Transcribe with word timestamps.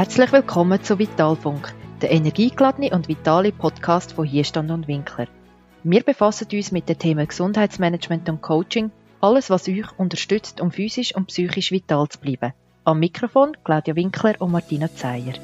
Herzlich 0.00 0.32
willkommen 0.32 0.82
zu 0.82 0.98
Vitalfunk, 0.98 1.74
der 2.00 2.10
energiegeladene 2.10 2.88
und 2.94 3.06
vitale 3.08 3.52
Podcast 3.52 4.14
von 4.14 4.24
Hierstand 4.24 4.70
und 4.70 4.88
Winkler. 4.88 5.28
Wir 5.82 6.02
befassen 6.02 6.48
uns 6.54 6.72
mit 6.72 6.88
den 6.88 6.98
Themen 6.98 7.28
Gesundheitsmanagement 7.28 8.26
und 8.30 8.40
Coaching, 8.40 8.90
alles 9.20 9.50
was 9.50 9.68
euch 9.68 9.84
unterstützt, 9.98 10.62
um 10.62 10.70
physisch 10.70 11.14
und 11.14 11.26
psychisch 11.26 11.70
vital 11.70 12.08
zu 12.08 12.18
bleiben. 12.18 12.54
Am 12.84 12.98
Mikrofon 12.98 13.58
Claudia 13.62 13.94
Winkler 13.94 14.40
und 14.40 14.52
Martina 14.52 14.88
Zeyer. 14.90 15.34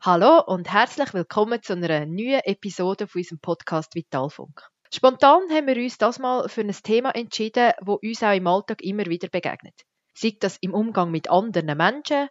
Hallo 0.00 0.42
und 0.46 0.72
herzlich 0.72 1.14
willkommen 1.14 1.62
zu 1.62 1.74
einer 1.74 2.06
neuen 2.06 2.40
Episode 2.42 3.06
von 3.06 3.20
unserem 3.20 3.38
Podcast 3.38 3.94
Vitalfunk. 3.94 4.68
Spontan 4.92 5.48
haben 5.50 5.68
wir 5.68 5.76
uns 5.76 5.98
das 5.98 6.18
mal 6.18 6.48
für 6.48 6.62
ein 6.62 6.72
Thema 6.72 7.14
entschieden, 7.14 7.72
wo 7.80 7.94
uns 7.94 8.24
auch 8.24 8.34
im 8.34 8.48
Alltag 8.48 8.82
immer 8.82 9.06
wieder 9.06 9.28
begegnet. 9.28 9.84
Sei 10.14 10.36
das 10.38 10.56
im 10.60 10.74
Umgang 10.74 11.12
mit 11.12 11.30
anderen 11.30 11.76
Menschen, 11.76 12.28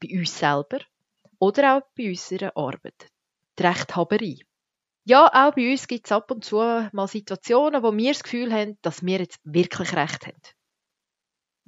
bei 0.00 0.18
uns 0.18 0.38
selber 0.38 0.78
oder 1.38 1.76
auch 1.76 1.82
bei 1.94 2.08
unserer 2.08 2.56
Arbeit. 2.56 3.08
Die 3.58 3.62
Rechthaberei. 3.62 4.36
Ja, 5.04 5.26
auch 5.26 5.54
bei 5.54 5.70
uns 5.70 5.86
gibt 5.88 6.06
es 6.06 6.12
ab 6.12 6.30
und 6.30 6.42
zu 6.44 6.56
mal 6.56 7.06
Situationen, 7.06 7.82
wo 7.82 7.94
wir 7.94 8.12
das 8.12 8.22
Gefühl 8.22 8.52
haben, 8.52 8.78
dass 8.80 9.04
wir 9.04 9.18
jetzt 9.18 9.40
wirklich 9.44 9.94
Recht 9.94 10.26
haben. 10.26 10.40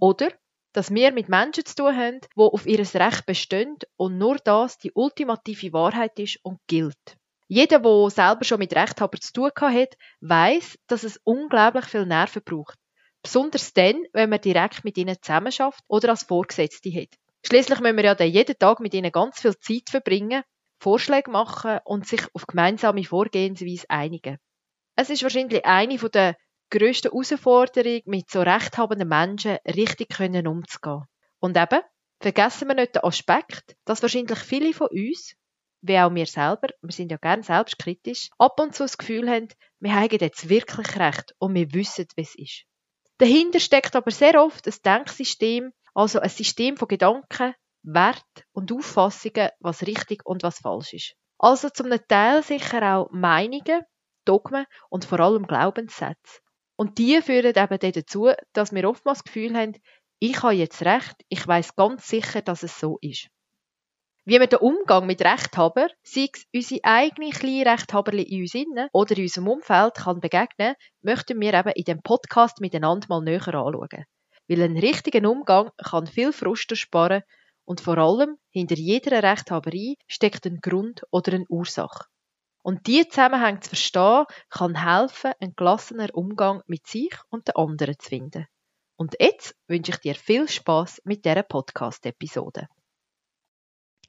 Oder 0.00 0.30
dass 0.72 0.91
wir 0.91 1.12
mit 1.12 1.28
Menschen 1.28 1.66
zu 1.66 1.74
tun 1.74 1.96
haben, 1.96 2.20
die 2.20 2.41
auf 2.41 2.66
ihr 2.66 2.78
Recht 2.78 3.27
bestehen 3.27 3.77
und 3.96 4.16
nur 4.16 4.36
das 4.36 4.78
die 4.78 4.92
ultimative 4.92 5.74
Wahrheit 5.74 6.19
ist 6.19 6.38
und 6.42 6.58
gilt. 6.66 7.19
Jeder, 7.55 7.80
der 7.80 8.09
selber 8.09 8.45
schon 8.47 8.61
mit 8.61 8.74
Rechthaber 8.74 9.20
zu 9.20 9.30
tun 9.30 9.51
hat, 9.61 9.98
weiß, 10.23 10.79
dass 10.87 11.02
es 11.02 11.20
unglaublich 11.23 11.84
viel 11.84 12.06
Nerven 12.06 12.41
braucht. 12.42 12.78
Besonders 13.22 13.75
dann, 13.75 14.05
wenn 14.14 14.31
man 14.31 14.41
direkt 14.41 14.84
mit 14.84 14.97
ihnen 14.97 15.19
zusammenarbeitet 15.20 15.84
oder 15.86 16.09
als 16.09 16.22
Vorgesetzte 16.22 16.91
hat. 16.94 17.11
Schließlich 17.44 17.81
müssen 17.81 17.97
wir 17.98 18.05
ja 18.05 18.14
dann 18.14 18.31
jeden 18.31 18.59
Tag 18.59 18.81
mit 18.81 18.94
ihnen 18.94 19.12
ganz 19.12 19.39
viel 19.39 19.55
Zeit 19.59 19.91
verbringen, 19.91 20.44
Vorschläge 20.78 21.31
machen 21.31 21.81
und 21.84 22.06
sich 22.06 22.22
auf 22.33 22.47
gemeinsame 22.47 23.05
Vorgehensweise 23.05 23.84
einigen. 23.91 24.39
Es 24.97 25.11
ist 25.11 25.22
wahrscheinlich 25.22 25.62
eine 25.66 25.98
der 25.98 26.39
grössten 26.70 27.11
Herausforderungen, 27.11 28.00
mit 28.06 28.31
so 28.31 28.41
rechthabenden 28.41 29.09
Menschen 29.09 29.59
richtig 29.66 30.19
umzugehen. 30.19 31.05
Und 31.39 31.59
eben, 31.59 31.83
vergessen 32.19 32.69
wir 32.69 32.77
nicht 32.77 32.94
den 32.94 33.05
Aspekt, 33.05 33.77
dass 33.84 34.00
wahrscheinlich 34.00 34.39
viele 34.39 34.72
von 34.72 34.89
uns, 34.89 35.37
wie 35.83 35.98
auch 35.98 36.14
wir 36.14 36.27
selber, 36.27 36.69
wir 36.80 36.92
sind 36.92 37.11
ja 37.11 37.19
gern 37.19 37.42
selbstkritisch, 37.42 38.30
ab 38.38 38.58
und 38.61 38.75
zu 38.75 38.84
das 38.84 38.97
Gefühl 38.97 39.28
haben, 39.28 39.48
wir 39.80 39.94
haben 39.94 40.08
jetzt 40.11 40.48
wirklich 40.48 40.98
recht 40.98 41.34
und 41.38 41.55
wir 41.55 41.72
wissen, 41.72 42.06
wie 42.16 42.22
es 42.22 42.34
ist. 42.36 42.64
Dahinter 43.19 43.61
steckt 43.61 43.94
aber 43.94 44.10
sehr 44.10 44.42
oft 44.42 44.66
ein 44.66 44.75
Denksystem, 44.84 45.72
also 45.94 46.20
ein 46.20 46.28
System 46.28 46.77
von 46.77 46.88
Gedanken, 46.88 47.55
Wert 47.83 48.25
und 48.53 48.72
Auffassungen, 48.72 49.50
was 49.60 49.83
richtig 49.83 50.25
und 50.25 50.42
was 50.42 50.60
falsch 50.60 50.92
ist. 50.94 51.14
Also 51.38 51.69
zum 51.69 51.91
Teil 52.08 52.42
sicher 52.42 52.97
auch 52.97 53.10
Meinungen, 53.10 53.83
Dogmen 54.25 54.66
und 54.88 55.05
vor 55.05 55.20
allem 55.20 55.47
Glaubenssätze. 55.47 56.41
Und 56.77 56.98
die 56.98 57.20
führen 57.20 57.55
eben 57.56 57.92
dazu, 57.92 58.30
dass 58.53 58.72
wir 58.72 58.88
oftmals 58.88 59.19
das 59.19 59.25
Gefühl 59.25 59.56
haben, 59.56 59.75
ich 60.20 60.41
habe 60.42 60.55
jetzt 60.55 60.83
recht, 60.84 61.16
ich 61.28 61.47
weiß 61.47 61.75
ganz 61.75 62.06
sicher, 62.06 62.42
dass 62.42 62.62
es 62.62 62.78
so 62.78 62.98
ist. 63.00 63.28
Wie 64.25 64.39
wir 64.39 64.47
den 64.47 64.61
Umgang 64.61 65.05
mit 65.06 65.20
Rechthaber, 65.20 65.89
sei 66.05 66.28
es 66.33 66.47
unsere 66.55 66.84
eigene 66.84 67.31
kleine 67.31 67.67
Rechthaber 67.73 68.12
in 68.12 68.42
uns 68.42 68.55
innen 68.55 68.89
oder 68.92 69.17
in 69.17 69.25
unserem 69.25 69.48
Umfeld, 69.48 69.95
kann 69.97 70.20
begegnen, 70.20 70.77
möchten 71.01 71.41
wir 71.41 71.53
eben 71.53 71.73
in 71.75 71.83
dem 71.83 72.03
Podcast 72.03 72.61
miteinander 72.61 73.09
mal 73.09 73.20
näher 73.20 73.48
anschauen. 73.48 74.05
Weil 74.47 74.62
ein 74.62 74.78
richtiger 74.78 75.28
Umgang 75.28 75.72
kann 75.77 76.06
viel 76.06 76.32
Frust 76.32 76.71
ersparen 76.71 77.25
und 77.65 77.81
vor 77.81 77.99
allem 77.99 78.37
hinter 78.50 78.77
jeder 78.77 79.25
Rechthaberei 79.25 79.97
steckt 80.06 80.47
ein 80.47 80.61
Grund 80.61 81.03
oder 81.11 81.32
eine 81.32 81.47
Ursache. 81.49 82.05
Und 82.62 82.87
diese 82.87 83.09
Zusammenhänge 83.09 83.59
zu 83.59 83.71
verstehen, 83.71 84.27
kann 84.50 84.84
helfen, 84.84 85.32
einen 85.41 85.56
gelassener 85.56 86.15
Umgang 86.15 86.62
mit 86.66 86.87
sich 86.87 87.12
und 87.31 87.49
den 87.49 87.56
anderen 87.56 87.99
zu 87.99 88.09
finden. 88.09 88.47
Und 88.94 89.16
jetzt 89.19 89.56
wünsche 89.66 89.91
ich 89.91 89.99
dir 89.99 90.15
viel 90.15 90.49
Spaß 90.49 91.03
mit 91.05 91.25
dieser 91.25 91.43
Podcast-Episode. 91.43 92.69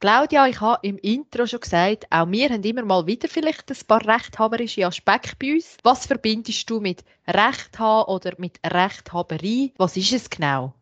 Claudia, 0.04 0.48
ich 0.48 0.60
habe 0.60 0.86
im 0.86 0.98
Intro 0.98 1.48
schon 1.48 1.62
gesagt, 1.62 2.08
auch 2.10 2.30
wir 2.30 2.50
haben 2.50 2.62
immer 2.64 2.84
mal 2.84 3.08
wieder 3.08 3.30
vielleicht 3.30 3.72
ein 3.72 3.88
paar 3.88 4.06
rechthaberische 4.06 4.86
Aspekte 4.86 5.38
bei 5.40 5.54
uns. 5.54 5.78
Was 5.82 6.08
verbindest 6.08 6.70
du 6.70 6.82
mit 6.82 7.06
Recht 7.26 7.80
haben 7.80 8.12
oder 8.12 8.34
mit 8.38 8.60
Rechthaberei? 8.66 9.72
Was 9.78 9.96
ist 9.96 10.12
es 10.12 10.30
genau? 10.30 10.74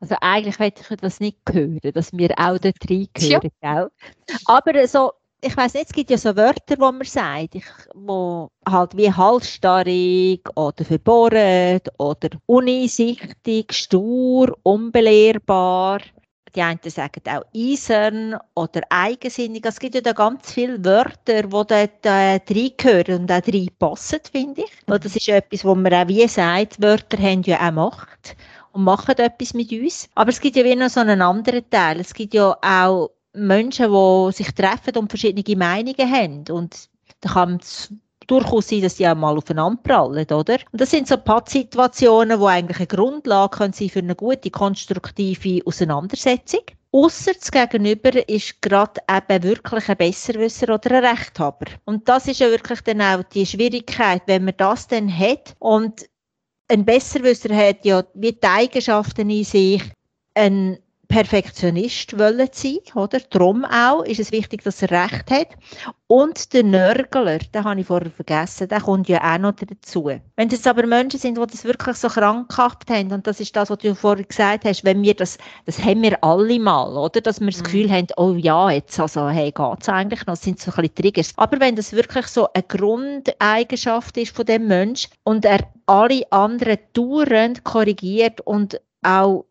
Also 0.00 0.16
eigentlich 0.20 0.58
möchte 0.58 0.80
ich 0.80 1.00
das 1.00 1.20
nicht 1.20 1.38
hören, 1.48 1.78
dass 1.94 2.12
wir 2.12 2.30
auch 2.36 2.58
dort 2.58 2.90
reingehören, 2.90 3.50
ja. 3.62 3.88
Aber 4.46 4.88
so, 4.88 5.12
ich 5.40 5.56
weiß 5.56 5.74
nicht, 5.74 5.86
es 5.86 5.92
gibt 5.92 6.10
ja 6.10 6.18
so 6.18 6.34
Wörter, 6.34 6.74
wo 6.80 6.90
man 6.90 7.04
sagt, 7.04 7.54
ich, 7.54 7.66
wo 7.94 8.50
halt 8.68 8.96
wie 8.96 9.12
halsstarrig 9.12 10.40
oder 10.56 10.84
verbohrt 10.84 11.88
oder 11.98 12.30
uneinsichtig, 12.46 13.72
stur, 13.72 14.58
unbelehrbar 14.64 16.00
die 16.56 16.62
einen 16.62 16.80
sagen 16.84 17.22
auch 17.28 17.44
eisern 17.54 18.36
oder 18.54 18.80
eigensinnig. 18.88 19.64
Es 19.66 19.78
gibt 19.78 19.94
ja 19.94 20.00
da 20.00 20.12
ganz 20.12 20.52
viele 20.52 20.82
Wörter, 20.84 21.42
die 21.42 21.48
dort 21.48 22.06
äh, 22.06 22.40
reingehören 22.48 23.20
und 23.20 23.32
auch 23.32 23.46
reinpassen, 23.46 24.20
finde 24.30 24.62
ich. 24.62 24.72
Und 24.86 25.04
das 25.04 25.14
ist 25.14 25.28
etwas, 25.28 25.64
wo 25.64 25.74
man 25.74 25.92
auch 25.92 26.08
wie 26.08 26.26
sagt, 26.26 26.82
Wörter 26.82 27.18
haben 27.18 27.42
ja 27.42 27.68
auch 27.68 27.72
Macht 27.72 28.36
und 28.72 28.84
machen 28.84 29.18
etwas 29.18 29.54
mit 29.54 29.70
uns. 29.70 30.08
Aber 30.14 30.30
es 30.30 30.40
gibt 30.40 30.56
ja 30.56 30.64
wie 30.64 30.74
noch 30.74 30.88
so 30.88 31.00
einen 31.00 31.22
anderen 31.22 31.68
Teil. 31.70 32.00
Es 32.00 32.14
gibt 32.14 32.34
ja 32.34 32.56
auch 32.62 33.10
Menschen, 33.34 33.92
die 33.92 34.32
sich 34.32 34.52
treffen 34.52 34.96
und 34.96 35.10
verschiedene 35.10 35.56
Meinungen 35.56 36.10
haben. 36.10 36.44
Und 36.50 36.88
da 37.20 37.32
kann 37.32 37.60
durchaus 38.26 38.68
sein, 38.68 38.82
dass 38.82 38.96
die 38.96 39.06
auch 39.06 39.14
mal 39.14 39.36
aufeinander 39.36 39.80
prallen, 39.82 40.26
oder? 40.26 40.58
Und 40.72 40.80
das 40.80 40.90
sind 40.90 41.08
so 41.08 41.16
Pattsituationen, 41.16 42.40
die 42.40 42.46
eigentlich 42.46 42.78
eine 42.78 42.86
Grundlage 42.86 43.56
können 43.56 43.72
sein 43.72 43.88
für 43.88 44.00
eine 44.00 44.14
gute, 44.14 44.50
konstruktive 44.50 45.64
Auseinandersetzung. 45.66 46.60
Ausser 46.92 47.32
das 47.34 47.50
Gegenüber 47.50 48.26
ist 48.28 48.62
gerade 48.62 49.00
eben 49.10 49.42
wirklich 49.42 49.88
ein 49.88 49.96
Besserwisser 49.96 50.74
oder 50.74 50.92
ein 50.92 51.04
Rechthaber. 51.04 51.66
Und 51.84 52.08
das 52.08 52.26
ist 52.26 52.40
ja 52.40 52.50
wirklich 52.50 52.80
dann 52.82 53.02
auch 53.02 53.22
die 53.24 53.44
Schwierigkeit, 53.44 54.22
wenn 54.26 54.44
man 54.44 54.54
das 54.56 54.88
dann 54.88 55.14
hat 55.16 55.54
und 55.58 56.06
ein 56.68 56.84
Besserwisser 56.84 57.54
hat 57.54 57.84
ja 57.84 58.04
wie 58.14 58.32
die 58.32 58.42
Eigenschaften 58.42 59.30
in 59.30 59.44
sich, 59.44 59.82
ein 60.34 60.78
Perfektionist 61.08 62.18
wollen 62.18 62.48
sein, 62.52 62.78
oder? 62.94 63.20
Darum 63.30 63.64
auch 63.64 64.02
ist 64.02 64.20
es 64.20 64.32
wichtig, 64.32 64.62
dass 64.64 64.82
er 64.82 64.90
Recht 64.90 65.30
hat. 65.30 65.48
Und 66.08 66.52
der 66.52 66.62
Nörgler, 66.62 67.38
den 67.38 67.64
habe 67.64 67.80
ich 67.80 67.86
vorher 67.86 68.10
vergessen, 68.10 68.68
der 68.68 68.80
kommt 68.80 69.08
ja 69.08 69.34
auch 69.34 69.38
noch 69.38 69.52
dazu. 69.52 70.10
Wenn 70.36 70.48
es 70.48 70.66
aber 70.66 70.86
Menschen 70.86 71.18
sind, 71.18 71.36
die 71.36 71.46
das 71.46 71.64
wirklich 71.64 71.96
so 71.96 72.08
krankhaft 72.08 72.88
haben, 72.90 73.12
und 73.12 73.26
das 73.26 73.40
ist 73.40 73.56
das, 73.56 73.70
was 73.70 73.78
du 73.78 73.94
vorher 73.94 74.24
gesagt 74.24 74.64
hast, 74.64 74.84
wenn 74.84 75.02
wir 75.02 75.14
das, 75.14 75.38
das 75.64 75.82
haben 75.82 76.02
wir 76.02 76.22
alle 76.22 76.60
mal, 76.60 76.96
oder? 76.96 77.20
Dass 77.20 77.40
wir 77.40 77.50
das 77.50 77.58
mhm. 77.58 77.64
Gefühl 77.64 77.90
haben, 77.90 78.06
oh 78.16 78.34
ja, 78.34 78.70
jetzt, 78.70 79.00
also, 79.00 79.28
hey, 79.28 79.50
geht's 79.50 79.88
eigentlich 79.88 80.20
noch? 80.26 80.34
Das 80.34 80.42
sind 80.42 80.60
so 80.60 80.70
ein 80.70 80.76
bisschen 80.76 80.94
Triggers. 80.94 81.32
Aber 81.36 81.58
wenn 81.60 81.76
das 81.76 81.92
wirklich 81.92 82.26
so 82.26 82.48
eine 82.52 82.62
Grundeigenschaft 82.62 84.16
ist 84.16 84.34
von 84.34 84.46
dem 84.46 84.68
Mensch 84.68 85.08
und 85.24 85.44
er 85.44 85.60
alle 85.86 86.22
anderen 86.30 86.78
dauernd 86.92 87.64
korrigiert 87.64 88.40
und 88.42 88.80
auch 89.02 89.44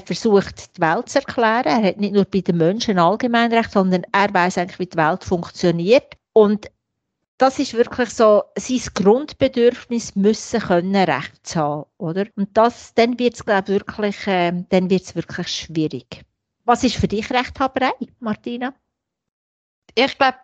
versucht, 0.00 0.76
die 0.76 0.80
Welt 0.80 1.08
zu 1.08 1.18
erklären. 1.18 1.64
Er 1.64 1.82
hat 1.82 1.98
nicht 1.98 2.14
nur 2.14 2.24
bei 2.24 2.40
den 2.40 2.56
Menschen 2.56 2.98
allgemein 2.98 3.52
recht, 3.52 3.72
sondern 3.72 4.04
er 4.12 4.32
weiß 4.32 4.58
eigentlich, 4.58 4.78
wie 4.78 4.86
die 4.86 4.96
Welt 4.96 5.24
funktioniert. 5.24 6.14
Und 6.32 6.70
das 7.38 7.58
ist 7.58 7.74
wirklich 7.74 8.10
so, 8.10 8.42
sein 8.56 8.80
Grundbedürfnis 8.94 10.16
müssen 10.16 10.60
können, 10.60 10.96
Recht 10.96 11.56
haben, 11.56 11.84
oder? 11.96 12.26
Und 12.34 12.56
das, 12.56 12.94
dann 12.94 13.18
wird 13.18 13.34
es, 13.34 13.44
glaube 13.44 13.68
wirklich, 13.68 14.26
äh, 14.26 14.52
dann 14.68 14.90
wird's 14.90 15.14
wirklich 15.14 15.48
schwierig. 15.48 16.24
Was 16.64 16.84
ist 16.84 16.96
für 16.96 17.08
dich 17.08 17.30
Rechthaberei, 17.30 17.92
Martina? 18.18 18.74
Ich 19.94 20.18
glaube, 20.18 20.38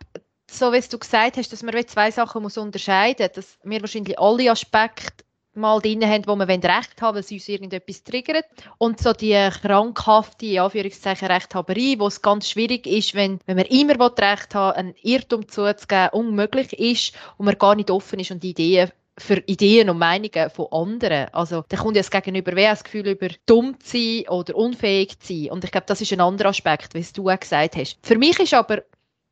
so 0.51 0.73
wie 0.73 0.81
du 0.81 0.99
gesagt 0.99 1.37
hast, 1.37 1.53
dass 1.53 1.63
man 1.63 1.87
zwei 1.87 2.11
Sachen 2.11 2.43
muss 2.43 2.57
unterscheiden 2.57 3.27
muss, 3.27 3.35
dass 3.35 3.59
wir 3.65 3.81
wahrscheinlich 3.81 4.19
alle 4.19 4.51
Aspekte 4.51 5.24
mal 5.57 5.81
drin 5.81 6.05
haben, 6.05 6.27
wo 6.27 6.37
wir 6.37 6.49
Recht 6.49 7.01
haben, 7.01 7.17
weil 7.17 7.23
sie 7.23 7.37
uns 7.37 7.49
irgendetwas 7.49 8.05
triggert. 8.05 8.47
Und 8.79 9.01
so 9.01 9.13
die 9.13 9.49
krankhafte, 9.63 10.47
in 10.47 10.61
Anführungszeichen, 10.61 11.29
Rechthaberei, 11.29 11.97
wo 11.99 12.07
es 12.07 12.23
ganz 12.23 12.49
schwierig 12.49 12.87
ist, 12.87 13.15
wenn, 13.15 13.39
wenn 13.47 13.57
man 13.57 13.67
immer 13.67 13.95
Recht 14.19 14.55
haben 14.55 14.77
einen 14.77 14.95
Irrtum 15.03 15.49
zuzugeben, 15.49 16.11
unmöglich 16.13 16.73
ist 16.79 17.15
und 17.37 17.47
man 17.47 17.59
gar 17.59 17.75
nicht 17.75 17.91
offen 17.91 18.21
ist 18.21 18.31
und 18.31 18.45
Ideen 18.45 18.91
für 19.17 19.43
Ideen 19.47 19.91
und 19.91 19.99
Meinungen 19.99 20.51
von 20.51 20.67
anderen. 20.73 21.29
Also, 21.33 21.65
da 21.69 21.77
kommt 21.77 21.97
ja 21.97 22.03
das 22.03 22.11
Gegenüber 22.11 22.53
wie 22.57 22.63
das 22.63 22.83
Gefühl 22.83 23.07
über 23.09 23.29
dumm 23.47 23.79
zu 23.81 23.97
sein 23.97 24.29
oder 24.29 24.57
unfähig 24.57 25.19
zu 25.21 25.33
sein. 25.33 25.51
Und 25.53 25.65
ich 25.65 25.71
glaube, 25.71 25.87
das 25.87 26.01
ist 26.01 26.13
ein 26.13 26.21
anderer 26.21 26.49
Aspekt, 26.49 26.95
wie 26.95 27.07
du 27.15 27.31
auch 27.31 27.39
gesagt 27.39 27.77
hast. 27.77 27.99
Für 28.03 28.19
mich 28.19 28.39
ist 28.41 28.55
aber 28.55 28.83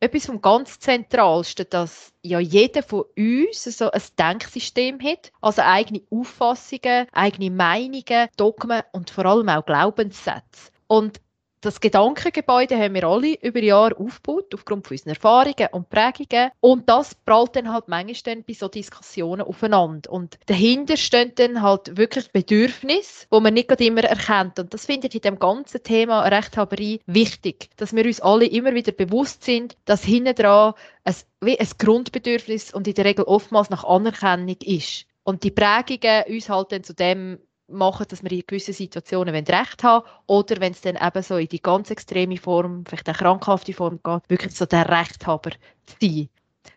etwas 0.02 0.26
vom 0.26 0.42
ganz 0.42 0.80
Zentralsten, 0.80 1.66
dass 1.70 2.12
ja 2.22 2.40
jeder 2.40 2.82
von 2.82 3.04
uns 3.16 3.62
so 3.62 3.88
ein 3.88 4.02
Denksystem 4.18 5.00
hat, 5.00 5.30
also 5.40 5.62
eigene 5.62 6.02
Auffassungen, 6.10 7.06
eigene 7.12 7.52
Meinungen, 7.52 8.28
Dogmen 8.36 8.82
und 8.90 9.10
vor 9.10 9.26
allem 9.26 9.48
auch 9.48 9.64
Glaubenssätze. 9.64 10.72
Und 10.88 11.20
das 11.62 11.80
Gedankengebäude 11.80 12.76
haben 12.76 12.94
wir 12.94 13.04
alle 13.04 13.34
über 13.40 13.62
Jahre 13.62 13.96
aufgebaut, 13.96 14.52
aufgrund 14.52 14.86
von 14.86 14.94
unseren 14.94 15.10
Erfahrungen 15.10 15.68
und 15.70 15.88
Prägungen. 15.88 16.50
Und 16.60 16.88
das 16.88 17.14
prallt 17.14 17.56
dann 17.56 17.72
halt 17.72 17.86
manchmal 17.86 18.34
dann 18.34 18.44
bei 18.44 18.52
so 18.52 18.68
Diskussionen 18.68 19.42
aufeinander. 19.42 20.12
Und 20.12 20.38
dahinter 20.46 20.96
stehen 20.96 21.32
dann 21.36 21.62
halt 21.62 21.96
wirklich 21.96 22.32
Bedürfnisse, 22.32 23.26
die 23.32 23.40
man 23.40 23.54
nicht 23.54 23.70
immer 23.80 24.02
erkennt. 24.02 24.58
Und 24.58 24.74
das 24.74 24.86
finde 24.86 25.06
ich 25.06 25.14
in 25.14 25.20
dem 25.20 25.38
ganzen 25.38 25.82
Thema 25.82 26.22
Rechthaberei 26.22 26.98
wichtig, 27.06 27.70
dass 27.76 27.94
wir 27.94 28.04
uns 28.04 28.20
alle 28.20 28.46
immer 28.46 28.74
wieder 28.74 28.92
bewusst 28.92 29.44
sind, 29.44 29.76
dass 29.84 30.02
hinten 30.02 30.34
dran 30.34 30.74
ein, 31.04 31.14
ein 31.42 31.68
Grundbedürfnis 31.78 32.74
und 32.74 32.88
in 32.88 32.94
der 32.94 33.04
Regel 33.04 33.24
oftmals 33.24 33.70
nach 33.70 33.84
Anerkennung 33.84 34.56
ist. 34.64 35.06
Und 35.22 35.44
die 35.44 35.52
Prägungen 35.52 36.24
uns 36.26 36.48
halt 36.48 36.72
dann 36.72 36.82
zu 36.82 36.94
dem 36.94 37.38
machen, 37.68 38.06
dass 38.08 38.22
wir 38.22 38.32
in 38.32 38.42
gewissen 38.46 38.74
Situationen 38.74 39.34
Recht 39.34 39.82
haben 39.82 40.06
oder 40.26 40.60
wenn 40.60 40.72
es 40.72 40.80
dann 40.80 40.96
eben 40.96 41.22
so 41.22 41.36
in 41.36 41.48
die 41.48 41.62
ganz 41.62 41.90
extreme 41.90 42.36
Form, 42.36 42.84
vielleicht 42.86 43.08
eine 43.08 43.16
krankhafte 43.16 43.72
Form 43.72 44.00
geht, 44.02 44.28
wirklich 44.28 44.54
so 44.54 44.66
der 44.66 44.88
Rechthaber 44.88 45.50
zu 45.86 45.96
sein. 46.00 46.28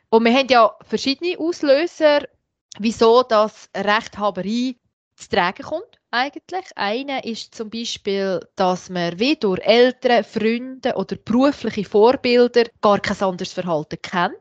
Und 0.09 0.23
wir 0.25 0.33
haben 0.33 0.47
ja 0.49 0.75
verschiedene 0.81 1.37
Auslöser, 1.37 2.27
wieso 2.79 3.23
das 3.23 3.69
Rechthaberei 3.75 4.75
zu 5.15 5.29
tragen 5.29 5.63
kommt 5.63 5.99
eigentlich. 6.11 6.65
Einer 6.75 7.23
ist 7.23 7.55
zum 7.55 7.69
Beispiel, 7.69 8.39
dass 8.55 8.89
man 8.89 9.19
wie 9.19 9.35
durch 9.35 9.59
Eltern, 9.61 10.23
Freunde 10.23 10.95
oder 10.95 11.15
berufliche 11.17 11.83
Vorbilder 11.83 12.63
gar 12.81 12.99
kein 12.99 13.19
anderes 13.21 13.53
Verhalten 13.53 14.01
kennt 14.01 14.35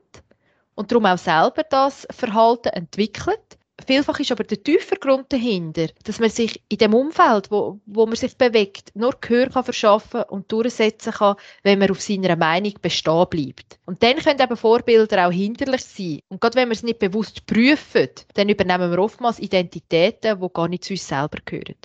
und 0.75 0.91
darum 0.91 1.07
auch 1.07 1.19
selber 1.19 1.63
das 1.65 2.07
Verhalten 2.11 2.69
entwickelt. 2.69 3.59
Vielfach 3.87 4.21
ist 4.21 4.31
aber 4.31 4.45
der 4.45 4.63
tiefer 4.63 4.97
Grund 4.97 5.33
dahinter, 5.33 5.89
dass 6.05 6.21
man 6.21 6.31
sich 6.31 6.63
in 6.69 6.79
dem 6.79 6.95
Umfeld, 6.95 7.51
wo, 7.51 7.81
wo 7.87 8.07
man 8.07 8.15
sich 8.17 8.37
bewegt, 8.37 8.93
nur 8.95 9.17
Gehör 9.21 9.51
kann 9.51 9.65
verschaffen 9.65 10.23
und 10.23 10.51
durchsetzen 10.51 11.13
kann, 11.13 11.37
wenn 11.65 11.81
man 11.81 11.91
auf 11.91 12.01
seiner 12.01 12.37
Meinung 12.37 12.75
bestehen 12.81 13.27
bleibt. 13.29 13.79
Und 13.85 14.03
dann 14.03 14.17
können 14.17 14.41
eben 14.41 14.57
Vorbilder 14.57 15.27
auch 15.27 15.33
hinderlich 15.33 15.85
sein. 15.85 16.21
Und 16.29 16.41
gerade 16.41 16.57
wenn 16.57 16.69
wir 16.69 16.75
es 16.75 16.83
nicht 16.85 17.01
bewusst 17.01 17.47
prüfen, 17.47 18.09
dann 18.35 18.49
übernehmen 18.49 18.91
wir 18.91 18.99
oftmals 19.01 19.41
Identitäten, 19.41 20.41
die 20.41 20.49
gar 20.53 20.69
nicht 20.69 20.85
zu 20.85 20.93
uns 20.93 21.07
selber 21.07 21.39
gehören. 21.45 21.77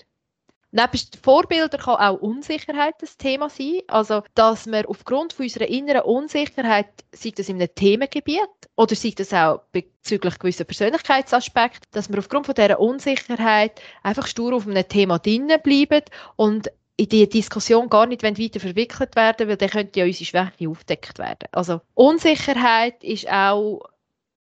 Neben 0.71 0.99
Vorbildern 1.23 1.79
kann 1.79 1.95
auch 1.95 2.21
Unsicherheit 2.21 2.95
das 2.99 3.17
Thema 3.17 3.49
sein. 3.49 3.81
Also, 3.87 4.21
dass 4.35 4.67
wir 4.67 4.87
aufgrund 4.87 5.33
von 5.33 5.45
unserer 5.45 5.67
inneren 5.67 6.01
Unsicherheit, 6.01 6.87
sei 7.11 7.31
das 7.35 7.49
in 7.49 7.55
einem 7.55 7.73
Themengebiet 7.73 8.39
oder 8.75 8.95
sei 8.95 9.13
das 9.15 9.33
auch 9.33 9.61
bezüglich 9.71 10.37
gewisser 10.37 10.65
Persönlichkeitsaspekte, 10.65 11.87
dass 11.91 12.09
wir 12.09 12.19
aufgrund 12.19 12.45
von 12.45 12.55
dieser 12.55 12.79
Unsicherheit 12.79 13.81
einfach 14.03 14.27
stur 14.27 14.55
auf 14.55 14.67
einem 14.67 14.87
Thema 14.87 15.17
drinnen 15.17 15.59
bleiben 15.63 16.03
und 16.35 16.69
in 16.97 17.07
die 17.07 17.29
Diskussion 17.29 17.89
gar 17.89 18.05
nicht 18.05 18.23
weiter 18.23 18.59
verwickelt 18.59 19.15
werden, 19.15 19.47
weil 19.47 19.57
dann 19.57 19.69
könnte 19.69 19.99
ja 19.99 20.05
unsere 20.05 20.25
Schwäche 20.25 20.69
aufdeckt 20.69 21.17
werden. 21.17 21.47
Also 21.51 21.81
Unsicherheit 21.95 23.03
ist 23.03 23.27
auch 23.31 23.81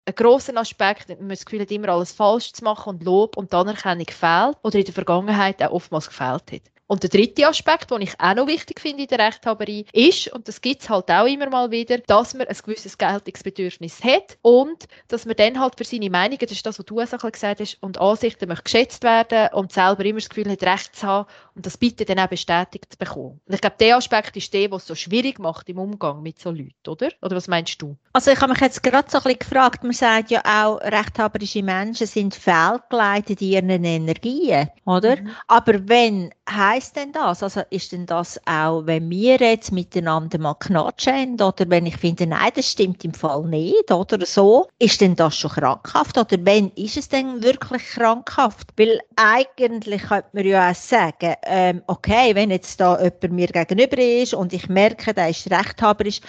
ein 0.06 0.16
grosser 0.16 0.56
Aspekt, 0.58 1.10
wenn 1.10 1.20
man 1.20 1.30
das 1.30 1.46
Gefühl 1.46 1.62
hat, 1.62 1.72
immer 1.72 1.90
alles 1.90 2.12
falsch 2.12 2.54
zu 2.54 2.64
machen 2.64 2.90
und 2.90 3.04
Lob 3.04 3.38
und 3.38 3.54
Anerkennung 3.54 4.08
fehlt 4.08 4.58
oder 4.62 4.78
in 4.78 4.86
der 4.86 4.94
Vergangenheit 4.94 5.62
auch 5.64 5.72
oftmals 5.72 6.08
gefehlt 6.08 6.52
hat. 6.52 6.76
Und 6.88 7.02
der 7.02 7.10
dritte 7.10 7.48
Aspekt, 7.48 7.90
den 7.90 8.02
ich 8.02 8.14
auch 8.20 8.36
noch 8.36 8.46
wichtig 8.46 8.80
finde 8.80 9.04
in 9.04 9.08
der 9.08 9.18
Rechthaberei, 9.18 9.86
ist, 9.92 10.32
und 10.34 10.48
das 10.48 10.62
gibt 10.62 10.84
es 10.84 10.90
halt 10.90 11.10
auch 11.10 11.26
immer 11.26 11.50
mal 11.50 11.72
wieder, 11.72 11.98
dass 11.98 12.36
man 12.36 12.46
ein 12.46 12.58
gewisses 12.64 13.00
Geltungsbedürfnis 13.00 14.04
hat 14.04 14.38
und 14.44 14.86
dass 15.08 15.26
man 15.26 15.36
dann 15.36 15.60
halt 15.60 15.76
für 15.78 15.84
seine 15.84 16.12
Meinungen, 16.12 16.38
das 16.40 16.52
ist 16.52 16.66
das, 16.66 16.78
was 16.78 16.86
du 16.86 17.02
auch 17.02 17.32
gesagt 17.32 17.60
hast, 17.60 17.82
und 17.82 18.00
Ansichten 18.00 18.48
möchte 18.48 18.66
geschätzt 18.66 19.04
werden 19.04 19.50
und 19.54 19.72
selber 19.72 20.06
immer 20.06 20.20
das 20.20 20.30
Gefühl 20.30 20.52
hat, 20.52 20.62
Recht 20.62 20.96
zu 20.96 21.08
haben 21.08 21.28
und 21.56 21.66
das 21.66 21.78
bitte 21.78 22.06
dann 22.06 22.20
auch 22.20 22.28
bestätigt 22.28 22.92
zu 22.92 22.98
bekommen. 22.98 23.40
Und 23.46 23.56
ich 23.56 23.62
glaube, 23.62 23.78
der 23.80 23.98
Aspekt 23.98 24.36
ist 24.36 24.54
der, 24.54 24.70
was 24.72 24.84
es 24.84 24.88
so 24.90 24.96
schwierig 24.96 25.40
macht 25.40 25.70
im 25.70 25.80
Umgang 25.80 26.22
mit 26.22 26.40
so 26.40 26.52
Leuten, 26.52 26.74
oder? 26.88 27.10
Oder 27.22 27.36
was 27.38 27.48
meinst 27.48 27.82
du? 27.82 27.96
Also 28.14 28.32
ich 28.32 28.42
habe 28.42 28.52
mich 28.52 28.62
jetzt 28.62 28.84
gerade 28.84 29.10
so 29.10 29.18
ein 29.18 29.24
bisschen 29.24 29.40
gefragt, 29.40 29.84
man 29.84 29.94
sagt 29.94 30.32
ja 30.32 30.42
auch, 30.44 30.82
rechthaberische 30.82 31.64
Menschen 31.64 32.08
sind 32.08 32.36
fehlgeleitet 32.36 33.42
in 33.42 33.48
ihren 33.48 33.86
Energien, 33.86 34.70
oder? 34.86 35.16
Mhm. 35.16 35.32
Aber 35.48 35.88
wenn 35.88 36.32
heißt 36.50 36.96
denn 36.96 37.12
das? 37.12 37.42
Also 37.42 37.62
ist 37.70 37.92
denn 37.92 38.06
das 38.06 38.40
auch, 38.46 38.86
wenn 38.86 39.10
wir 39.10 39.38
jetzt 39.38 39.72
miteinander 39.72 40.38
mal 40.38 40.54
knatschen 40.56 41.42
oder 41.42 41.70
wenn 41.70 41.86
ich 41.86 41.98
finde, 41.98 42.28
nein, 42.28 42.52
das 42.56 42.72
stimmt 42.72 43.04
im 43.04 43.14
Fall 43.14 43.44
nicht 43.46 43.92
oder 43.92 44.26
so, 44.26 44.68
ist 44.80 45.02
denn 45.02 45.16
das 45.16 45.38
schon 45.38 45.52
krankhaft 45.52 46.18
oder 46.18 46.38
wenn 46.46 46.70
ist 46.76 46.98
es 46.98 47.10
denn 47.10 47.42
wirklich 47.42 47.84
krankhaft? 47.86 48.74
Weil 48.78 49.00
eigentlich 49.16 50.04
könnte 50.04 50.30
man 50.34 50.46
ja 50.46 50.70
auch 50.70 50.76
sagen, 50.76 51.36
ähm, 51.46 51.84
okay, 51.88 52.36
wenn 52.36 52.52
jetzt 52.52 52.80
da 52.80 52.98
jemand 52.98 53.32
mir 53.32 53.48
gegenüber 53.48 53.98
ist 53.98 54.34
und 54.34 54.54
ich 54.54 54.68
merke, 54.70 55.14
der 55.14 55.30
ist 55.30 55.50
rechthaberisch, 55.50 56.22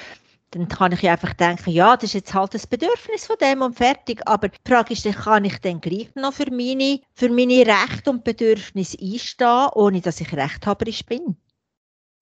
dann 0.50 0.68
kann 0.68 0.92
ich 0.92 1.08
einfach 1.08 1.34
denken, 1.34 1.70
ja, 1.70 1.96
das 1.96 2.10
ist 2.10 2.14
jetzt 2.14 2.34
halt 2.34 2.54
das 2.54 2.66
Bedürfnis 2.66 3.26
von 3.26 3.36
dem 3.40 3.62
und 3.62 3.76
fertig. 3.76 4.22
Aber 4.26 4.48
die 4.48 4.58
Frage 4.66 4.92
ist, 4.92 5.04
kann 5.04 5.44
ich 5.44 5.58
dann 5.60 5.80
gleich 5.80 6.14
noch 6.14 6.32
für 6.32 6.50
meine, 6.50 7.00
für 7.14 7.28
meine 7.28 7.66
Rechte 7.66 8.10
und 8.10 8.24
Bedürfnisse 8.24 8.96
einstehen, 9.00 9.68
ohne 9.74 10.00
dass 10.00 10.20
ich 10.20 10.32
rechthaberisch 10.32 11.04
bin? 11.04 11.36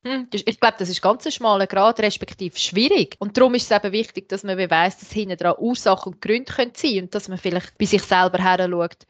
Hm, 0.04 0.28
ich 0.30 0.60
glaube, 0.60 0.76
das 0.78 0.90
ist 0.90 1.00
ganz 1.00 1.24
ein 1.24 1.32
schmaler 1.32 1.66
Grad, 1.66 1.98
respektive 2.00 2.58
schwierig. 2.58 3.16
Und 3.20 3.36
darum 3.38 3.54
ist 3.54 3.70
es 3.70 3.76
eben 3.76 3.92
wichtig, 3.92 4.28
dass 4.28 4.42
man 4.42 4.58
weiss, 4.58 4.98
dass 4.98 5.10
hinten 5.10 5.38
dran 5.38 5.54
Ursachen 5.58 6.12
und 6.12 6.20
Gründe 6.20 6.52
sein 6.52 6.72
können 6.72 7.04
und 7.04 7.14
dass 7.14 7.28
man 7.28 7.38
vielleicht 7.38 7.78
bei 7.78 7.86
sich 7.86 8.02
selber 8.02 8.38
her 8.38 8.68
schaut, 8.70 9.06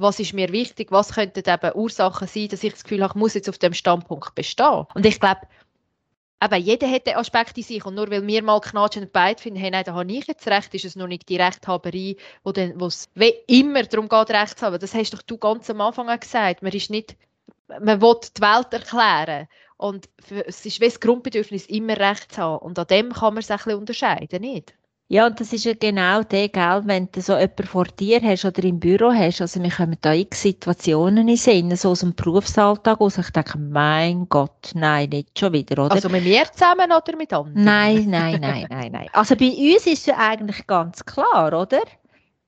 was 0.00 0.18
ist 0.18 0.32
mir 0.32 0.50
wichtig, 0.50 0.90
was 0.90 1.14
könnten 1.14 1.42
eben 1.46 1.74
Ursachen 1.74 2.26
sein, 2.26 2.48
dass 2.48 2.64
ich 2.64 2.72
das 2.72 2.84
Gefühl 2.84 3.02
habe, 3.02 3.12
ich 3.12 3.20
muss 3.20 3.34
jetzt 3.34 3.48
auf 3.48 3.58
dem 3.58 3.74
Standpunkt 3.74 4.34
bestehen. 4.34 4.86
Und 4.94 5.04
ich 5.04 5.20
glaube, 5.20 5.42
eben, 6.42 6.62
jeder 6.62 6.90
hat 6.90 7.06
den 7.06 7.16
Aspekt 7.16 7.56
in 7.58 7.64
sich 7.64 7.84
und 7.84 7.94
nur 7.94 8.10
weil 8.10 8.26
wir 8.26 8.42
mal 8.42 8.60
knatschen 8.60 9.04
und 9.04 9.12
beide 9.12 9.40
finden, 9.40 9.60
hey, 9.60 9.70
nein, 9.70 9.84
da 9.84 9.94
habe 9.94 10.10
ich 10.10 10.26
jetzt 10.26 10.46
recht, 10.46 10.74
ist 10.74 10.84
es 10.86 10.96
noch 10.96 11.06
nicht 11.06 11.28
die 11.28 11.36
Rechthaberei, 11.36 12.16
wo 12.42 12.50
es 12.86 13.10
immer 13.46 13.82
darum 13.82 14.08
geht, 14.08 14.30
Recht 14.30 14.58
zu 14.58 14.66
haben. 14.66 14.78
Das 14.78 14.94
hast 14.94 15.12
doch 15.12 15.22
du 15.22 15.36
ganz 15.36 15.68
am 15.68 15.80
Anfang 15.80 16.18
gesagt. 16.18 16.62
Man 16.62 16.72
ist 16.72 16.90
nicht, 16.90 17.16
man 17.68 18.00
will 18.00 18.16
die 18.36 18.40
Welt 18.40 18.72
erklären 18.72 19.48
und 19.76 20.08
es 20.46 20.64
ist 20.64 20.80
wie 20.80 20.86
das 20.86 21.00
Grundbedürfnis, 21.00 21.66
immer 21.66 21.96
Recht 21.96 22.32
zu 22.32 22.42
haben 22.42 22.58
und 22.58 22.78
an 22.78 22.86
dem 22.86 23.12
kann 23.12 23.34
man 23.34 23.42
es 23.42 23.50
ein 23.50 23.58
bisschen 23.58 23.78
unterscheiden, 23.78 24.40
nicht? 24.40 24.74
Ja, 25.12 25.26
und 25.26 25.40
das 25.40 25.52
ist 25.52 25.64
ja 25.64 25.72
genau 25.74 26.22
der, 26.22 26.48
gell, 26.48 26.82
wenn 26.84 27.08
du 27.10 27.20
so 27.20 27.32
jemanden 27.32 27.64
vor 27.64 27.84
dir 27.84 28.20
hast 28.22 28.44
oder 28.44 28.62
im 28.62 28.78
Büro 28.78 29.10
hast. 29.12 29.40
Also, 29.40 29.60
wir 29.60 29.70
kommen 29.70 29.96
da 30.00 30.14
x 30.14 30.42
Situationen 30.42 31.26
in 31.26 31.36
Sinn, 31.36 31.74
so 31.74 31.90
aus 31.90 32.00
dem 32.00 32.14
Berufsalltag 32.14 33.00
aus. 33.00 33.18
Ich 33.18 33.30
denke, 33.30 33.58
mein 33.58 34.28
Gott, 34.28 34.70
nein, 34.74 35.08
nicht 35.08 35.36
schon 35.36 35.52
wieder, 35.52 35.84
oder? 35.84 35.94
Also 35.96 36.08
mit 36.10 36.22
mir 36.22 36.44
zusammen 36.52 36.92
oder 36.92 37.16
mit 37.16 37.32
anderen? 37.32 37.64
Nein, 37.64 38.08
nein, 38.08 38.38
nein, 38.40 38.66
nein, 38.70 38.92
nein. 38.92 39.08
Also 39.12 39.34
bei 39.34 39.48
uns 39.48 39.84
ist 39.88 39.98
es 39.98 40.06
ja 40.06 40.16
eigentlich 40.16 40.64
ganz 40.68 41.04
klar, 41.04 41.60
oder? 41.60 41.80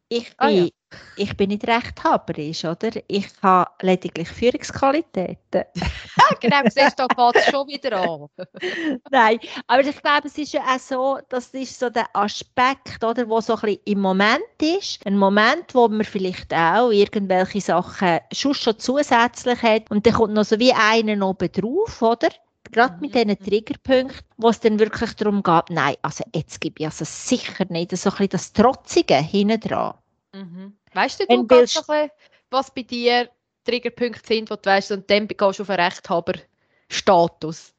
Ich 0.08 0.28
bin, 0.28 0.36
ah, 0.36 0.48
ja. 0.48 0.68
Ich 1.16 1.36
bin 1.36 1.50
nicht 1.50 1.66
rechthaberisch, 1.66 2.64
oder? 2.64 2.90
Ich 3.08 3.28
habe 3.42 3.70
lediglich 3.82 4.28
Führungsqualitäten. 4.28 5.36
ja, 5.52 5.62
genau, 6.40 6.62
siehst 6.64 6.98
du, 6.98 7.06
da 7.06 7.30
geht 7.30 7.42
es 7.42 7.50
schon 7.50 7.68
wieder 7.68 8.00
an. 8.00 8.26
Nein, 9.10 9.38
aber 9.66 9.82
ich 9.82 10.02
glaube, 10.02 10.28
es 10.28 10.38
ist 10.38 10.52
ja 10.52 10.62
auch 10.62 10.78
so, 10.78 11.18
das 11.28 11.48
ist 11.48 11.78
so 11.78 11.90
der 11.90 12.06
Aspekt, 12.14 13.02
oder, 13.04 13.28
wo 13.28 13.40
so 13.40 13.54
ein 13.54 13.60
bisschen 13.60 13.80
im 13.84 14.00
Moment 14.00 14.42
ist. 14.60 15.06
Ein 15.06 15.18
Moment, 15.18 15.74
wo 15.74 15.88
man 15.88 16.04
vielleicht 16.04 16.52
auch 16.54 16.90
irgendwelche 16.90 17.60
Sachen 17.60 18.20
schon, 18.32 18.54
schon 18.54 18.78
zusätzlich 18.78 19.62
hat 19.62 19.90
und 19.90 20.06
dann 20.06 20.14
kommt 20.14 20.34
noch 20.34 20.44
so 20.44 20.58
wie 20.58 20.72
einen 20.72 21.22
oben 21.22 21.50
drauf, 21.52 22.02
oder? 22.02 22.28
gerade 22.70 22.98
mit 23.00 23.14
diesen 23.14 23.38
Triggerpunkten, 23.38 24.26
wo 24.38 24.48
es 24.48 24.60
dann 24.60 24.78
wirklich 24.78 25.14
darum 25.14 25.42
geht, 25.42 25.70
nein, 25.70 25.96
also 26.02 26.24
jetzt 26.34 26.60
gebe 26.60 26.76
ich 26.78 26.86
also 26.86 27.04
sicher 27.04 27.66
nicht 27.68 27.96
so 27.96 28.10
ein 28.10 28.16
bisschen 28.16 28.28
das 28.30 28.52
Trotzige 28.52 29.16
hinten 29.16 29.60
dran. 29.60 29.94
Mhm. 30.34 30.76
Weißt 30.94 31.20
du, 31.20 31.26
du 31.26 31.46
ganz 31.46 31.72
so 31.72 31.80
bisschen, 31.80 32.10
was 32.50 32.72
bei 32.72 32.82
dir 32.82 33.30
Triggerpunkte 33.64 34.26
sind, 34.26 34.50
wo 34.50 34.56
du 34.56 34.68
weißt, 34.68 34.92
und 34.92 35.10
dann 35.10 35.28
gehst 35.28 35.40
du 35.40 35.62
auf 35.62 35.70
einen 35.70 35.80
Rechthaber-Status? 35.80 37.74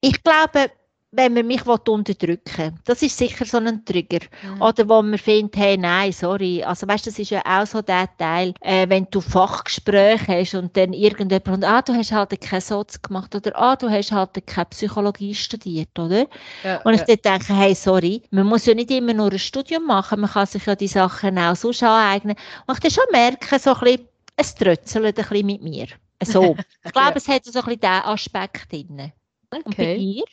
Ich 0.00 0.22
glaube, 0.22 0.70
wenn 1.10 1.32
man 1.32 1.46
mich 1.46 1.64
unterdrücken 1.66 2.58
will. 2.58 2.74
Das 2.84 3.02
ist 3.02 3.16
sicher 3.16 3.44
so 3.46 3.56
ein 3.56 3.84
Trigger. 3.84 4.20
Mhm. 4.42 4.60
Oder 4.60 4.88
wo 4.88 5.00
man 5.00 5.18
findet, 5.18 5.56
hey, 5.56 5.78
nein, 5.78 6.12
sorry. 6.12 6.62
Also 6.62 6.86
weißt, 6.86 7.06
das 7.06 7.18
ist 7.18 7.30
ja 7.30 7.40
auch 7.46 7.66
so 7.66 7.80
der 7.80 8.08
Teil, 8.18 8.52
äh, 8.60 8.86
wenn 8.88 9.06
du 9.10 9.20
Fachgespräche 9.20 10.40
hast 10.40 10.54
und 10.54 10.76
dann 10.76 10.92
irgendjemand, 10.92 11.64
ah, 11.64 11.80
du 11.80 11.94
hast 11.94 12.12
halt 12.12 12.38
keinen 12.40 12.60
Soz 12.60 13.00
gemacht 13.00 13.34
oder 13.34 13.56
ah, 13.56 13.76
du 13.76 13.88
hast 13.88 14.12
halt 14.12 14.46
keine 14.46 14.66
Psychologie 14.66 15.34
studiert, 15.34 15.98
oder? 15.98 16.26
Ja, 16.62 16.82
und 16.82 16.94
ich 16.94 17.06
ja. 17.08 17.16
denke, 17.16 17.54
hey, 17.54 17.74
sorry, 17.74 18.22
man 18.30 18.46
muss 18.46 18.66
ja 18.66 18.74
nicht 18.74 18.90
immer 18.90 19.14
nur 19.14 19.32
ein 19.32 19.38
Studium 19.38 19.86
machen, 19.86 20.20
man 20.20 20.30
kann 20.30 20.46
sich 20.46 20.66
ja 20.66 20.74
die 20.74 20.88
Sachen 20.88 21.38
auch 21.38 21.56
so 21.56 21.70
aneignen. 21.70 22.36
Und 22.66 22.74
ich 22.74 22.80
dann 22.80 22.90
schon 22.90 23.04
merke, 23.12 23.58
so 23.58 23.74
ein 23.74 23.80
bisschen, 23.80 24.08
es 24.36 24.54
trötzelt 24.54 25.06
ein 25.06 25.14
bisschen 25.14 25.46
mit 25.46 25.62
mir. 25.62 25.86
So. 26.22 26.56
Ich 26.84 26.92
glaube, 26.92 27.10
ja. 27.10 27.16
es 27.16 27.28
hat 27.28 27.44
so 27.44 27.58
ein 27.58 27.64
bisschen 27.64 27.80
diesen 27.80 28.04
Aspekt 28.04 28.72
drin. 28.72 29.12
Okay. 29.50 29.62
Und 29.64 29.76
bei 29.76 29.96
dir? 29.96 30.24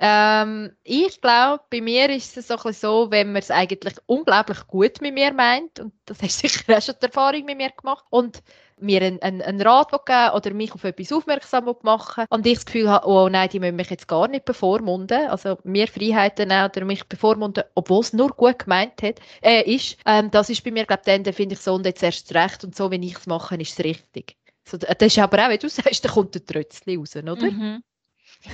Ähm, 0.00 0.70
ich 0.84 1.20
glaube, 1.20 1.64
bei 1.70 1.80
mir 1.80 2.08
ist 2.10 2.36
es 2.36 2.48
so, 2.48 2.56
so, 2.70 3.10
wenn 3.10 3.32
man 3.32 3.42
es 3.42 3.50
eigentlich 3.50 3.94
unglaublich 4.06 4.66
gut 4.68 5.00
mit 5.00 5.14
mir 5.14 5.32
meint, 5.32 5.80
und 5.80 5.92
das 6.04 6.22
hast 6.22 6.42
du 6.42 6.48
sicher 6.48 6.76
auch 6.76 6.82
schon 6.82 6.94
die 7.00 7.06
Erfahrung 7.06 7.44
mit 7.44 7.56
mir 7.56 7.70
gemacht, 7.70 8.04
und 8.10 8.42
mir 8.80 9.02
einen, 9.02 9.20
einen, 9.22 9.42
einen 9.42 9.60
Rat 9.60 9.90
geben 9.90 10.30
oder 10.34 10.54
mich 10.54 10.72
auf 10.72 10.84
etwas 10.84 11.12
aufmerksam 11.12 11.74
machen 11.82 12.26
und 12.30 12.46
ich 12.46 12.54
das 12.54 12.66
Gefühl 12.66 12.88
habe, 12.88 13.08
oh 13.08 13.28
nein, 13.28 13.48
die 13.48 13.58
müssen 13.58 13.74
mich 13.74 13.90
jetzt 13.90 14.06
gar 14.06 14.28
nicht 14.28 14.44
bevormunden, 14.44 15.28
also 15.28 15.58
mir 15.64 15.88
Freiheiten 15.88 16.48
nehmen 16.48 16.64
oder 16.64 16.84
mich 16.84 17.04
bevormunden, 17.04 17.64
obwohl 17.74 18.00
es 18.00 18.12
nur 18.12 18.30
gut 18.30 18.60
gemeint 18.60 19.02
hat, 19.02 19.20
äh, 19.42 19.62
ist, 19.62 19.96
ähm, 20.06 20.30
das 20.30 20.48
ist 20.50 20.62
bei 20.62 20.70
mir, 20.70 20.84
glaube 20.84 21.02
ich, 21.04 21.22
dann 21.22 21.32
finde 21.32 21.54
ich 21.54 21.60
so 21.60 21.74
und 21.74 21.86
jetzt 21.86 22.02
erst 22.02 22.32
recht 22.34 22.62
und 22.62 22.76
so, 22.76 22.90
wenn 22.90 23.02
ich 23.02 23.16
es 23.16 23.26
mache, 23.26 23.56
ist 23.56 23.78
es 23.78 23.84
richtig. 23.84 24.36
So, 24.64 24.76
das 24.76 24.96
ist 25.00 25.18
aber 25.18 25.46
auch, 25.46 25.50
wie 25.50 25.58
du 25.58 25.68
sagst, 25.68 26.04
da 26.04 26.10
kommt 26.10 26.34
der 26.34 26.44
Trötzli 26.44 26.96
raus, 26.96 27.16
oder? 27.16 27.36
Mhm. 27.36 27.82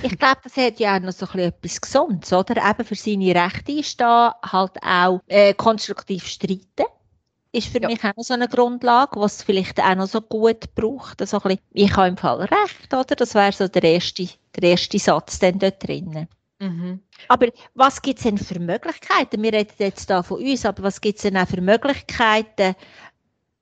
Ich 0.01 0.17
glaube, 0.17 0.39
das 0.43 0.57
hat 0.57 0.79
ja 0.79 0.95
auch 0.95 0.99
noch 0.99 1.11
so 1.11 1.25
ein 1.25 1.31
bisschen 1.31 1.49
etwas 1.49 1.81
Gesundes, 1.81 2.33
oder? 2.33 2.69
Eben 2.69 2.85
für 2.85 2.95
seine 2.95 3.35
Rechte 3.35 3.71
einstehen, 3.71 4.31
halt 4.43 4.71
auch 4.83 5.21
äh, 5.27 5.53
konstruktiv 5.53 6.25
streiten. 6.25 6.85
Ist 7.51 7.67
für 7.67 7.81
ja. 7.81 7.87
mich 7.87 8.03
auch 8.03 8.15
noch 8.17 8.23
so 8.23 8.33
eine 8.33 8.49
Grundlage, 8.49 9.19
was 9.19 9.37
es 9.37 9.43
vielleicht 9.43 9.79
auch 9.79 9.95
noch 9.95 10.07
so 10.07 10.21
gut 10.21 10.73
braucht. 10.75 11.21
Also 11.21 11.37
ein 11.37 11.43
bisschen, 11.43 11.59
ich 11.73 11.95
habe 11.95 12.09
im 12.09 12.17
Fall 12.17 12.41
recht, 12.41 12.93
oder? 12.93 13.15
Das 13.15 13.33
wäre 13.33 13.51
so 13.53 13.67
der 13.67 13.83
erste, 13.83 14.27
der 14.57 14.71
erste 14.71 14.99
Satz 14.99 15.39
dann 15.39 15.59
dort 15.59 15.87
drinnen. 15.87 16.27
Mhm. 16.59 17.01
Aber 17.27 17.47
was 17.73 18.01
gibt 18.01 18.19
es 18.19 18.23
denn 18.23 18.37
für 18.37 18.59
Möglichkeiten? 18.59 19.41
Wir 19.41 19.53
reden 19.53 19.73
jetzt 19.77 20.09
da 20.09 20.23
von 20.23 20.41
uns, 20.41 20.65
aber 20.65 20.83
was 20.83 20.99
gibt 20.99 21.17
es 21.17 21.23
denn 21.23 21.37
auch 21.37 21.47
für 21.47 21.61
Möglichkeiten 21.61 22.75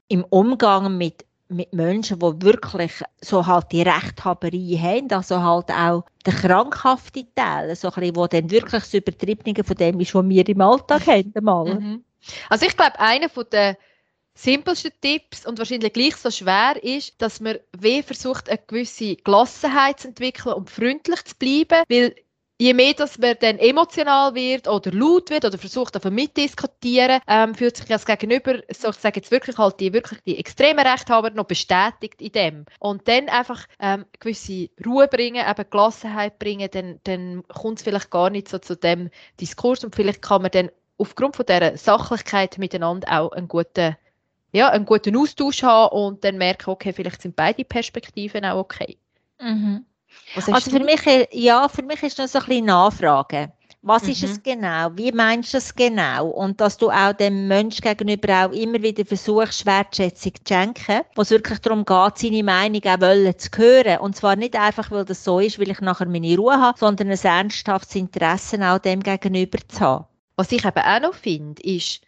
im 0.07 0.23
Umgang 0.25 0.97
mit 0.97 1.25
mit 1.49 1.73
Menschen, 1.73 2.19
die 2.19 2.41
wirklich 2.41 3.03
so 3.21 3.45
halt 3.45 3.71
die 3.71 3.81
Rechthaberei 3.81 4.77
haben, 4.81 5.11
also 5.11 5.41
halt 5.41 5.69
auch 5.69 6.05
der 6.25 6.33
krankhafte 6.33 7.25
Teil, 7.35 7.75
so 7.75 7.89
ein 7.89 7.93
bisschen, 7.93 8.15
wo 8.15 8.27
dann 8.27 8.49
wirklich 8.49 8.83
das 8.83 8.93
Übertriebene 8.93 9.63
von 9.63 9.75
dem 9.75 9.99
ist, 9.99 10.15
was 10.15 10.27
wir 10.27 10.47
im 10.47 10.61
Alltag 10.61 11.07
haben. 11.07 11.33
Mal. 11.41 11.79
Mhm. 11.79 12.03
Also 12.49 12.65
ich 12.65 12.75
glaube, 12.75 12.99
einer 12.99 13.29
von 13.29 13.45
der 13.51 13.77
simpelsten 14.35 14.91
Tipps 15.01 15.45
und 15.45 15.59
wahrscheinlich 15.59 15.93
gleich 15.93 16.15
so 16.15 16.31
schwer 16.31 16.81
ist, 16.81 17.21
dass 17.21 17.39
man 17.39 17.59
weh 17.77 18.01
versucht, 18.01 18.49
eine 18.49 18.59
gewisse 18.65 19.15
Gelassenheit 19.17 19.99
zu 19.99 20.07
entwickeln 20.07 20.55
und 20.55 20.69
freundlich 20.69 21.23
zu 21.25 21.35
bleiben, 21.35 21.83
weil 21.87 22.15
je 22.59 22.73
mehr 22.73 22.93
dass 22.93 23.17
man 23.17 23.35
dann 23.39 23.57
emotional 23.57 24.35
wird 24.35 24.67
oder 24.67 24.91
laut 24.91 25.29
wird 25.29 25.45
oder 25.45 25.57
versucht 25.57 25.95
davon 25.95 26.13
mitdiskutieren, 26.13 27.19
ähm, 27.27 27.55
fühlt 27.55 27.77
sich 27.77 27.87
das 27.87 28.05
Gegenüber, 28.05 28.59
so 28.71 28.89
ich 28.89 28.95
sage 28.95 29.19
jetzt 29.19 29.31
wirklich 29.31 29.57
halt 29.57 29.79
die 29.79 29.93
wirklich 29.93 30.21
die 30.21 30.37
extremen 30.37 30.85
Rechthaber 30.85 31.29
noch 31.31 31.45
bestätigt 31.45 32.21
in 32.21 32.31
dem 32.31 32.65
und 32.79 33.07
dann 33.07 33.29
einfach 33.29 33.65
ähm, 33.79 34.05
gewisse 34.19 34.69
Ruhe 34.85 35.07
bringen, 35.07 35.45
eben 35.49 35.69
Gelassenheit 35.69 36.39
bringen, 36.39 36.69
dann, 36.71 36.99
dann 37.03 37.43
kommt 37.47 37.79
es 37.79 37.83
vielleicht 37.83 38.11
gar 38.11 38.29
nicht 38.29 38.47
so 38.47 38.59
zu 38.59 38.75
dem 38.75 39.09
Diskurs 39.39 39.83
und 39.83 39.95
vielleicht 39.95 40.21
kann 40.21 40.41
man 40.41 40.51
dann 40.51 40.69
aufgrund 40.97 41.35
von 41.35 41.45
dieser 41.45 41.75
Sachlichkeit 41.77 42.57
miteinander 42.57 43.19
auch 43.19 43.31
einen 43.31 43.47
guten 43.47 43.95
ja, 44.55 44.69
einen 44.69 44.85
guten 44.85 45.17
Austausch 45.17 45.63
haben 45.63 45.95
und 45.97 46.23
dann 46.23 46.37
merken, 46.37 46.69
okay, 46.69 46.93
vielleicht 46.93 47.23
sind 47.23 47.35
beide 47.35 47.65
Perspektiven 47.65 48.45
auch 48.45 48.59
okay. 48.59 48.99
Mhm. 49.41 49.82
Also 50.51 50.71
für 50.71 50.83
mich, 50.83 51.01
ja, 51.31 51.67
für 51.67 51.83
mich 51.83 52.03
ist 52.03 52.19
das 52.19 52.31
so 52.31 52.39
ein 52.39 52.45
bisschen 52.45 52.65
Nachfrage. 52.65 53.51
Was 53.85 54.03
mhm. 54.03 54.09
ist 54.11 54.23
es 54.23 54.41
genau? 54.41 54.91
Wie 54.95 55.11
meinst 55.11 55.53
du 55.53 55.57
es 55.57 55.75
genau? 55.75 56.29
Und 56.29 56.61
dass 56.61 56.77
du 56.77 56.89
auch 56.89 57.11
dem 57.11 57.49
Menschen 57.49 57.81
gegenüber 57.81 58.45
auch 58.45 58.51
immer 58.53 58.81
wieder 58.81 59.05
versuchst, 59.05 59.65
Wertschätzung 59.65 60.33
zu 60.35 60.41
schenken, 60.47 61.01
was 61.15 61.31
wirklich 61.31 61.59
darum 61.59 61.83
geht, 61.83 62.17
seine 62.17 62.43
Meinung 62.43 62.81
auch 62.85 63.01
wollen 63.01 63.37
zu 63.37 63.49
hören. 63.53 63.99
Und 63.99 64.15
zwar 64.15 64.37
nicht 64.37 64.55
einfach, 64.55 64.89
weil 64.89 65.03
das 65.03 65.25
so 65.25 65.39
ist, 65.39 65.59
weil 65.59 65.69
ich 65.69 65.81
nachher 65.81 66.07
meine 66.07 66.37
Ruhe 66.37 66.57
habe, 66.57 66.79
sondern 66.79 67.11
ein 67.11 67.19
ernsthaftes 67.21 67.95
Interesse 67.95 68.57
auch 68.65 68.79
dem 68.79 69.01
gegenüber 69.01 69.59
zu 69.67 69.79
haben. 69.81 70.05
Was 70.37 70.53
ich 70.53 70.63
eben 70.63 70.79
auch 70.79 71.01
noch 71.01 71.13
finde, 71.13 71.61
ist, 71.61 71.99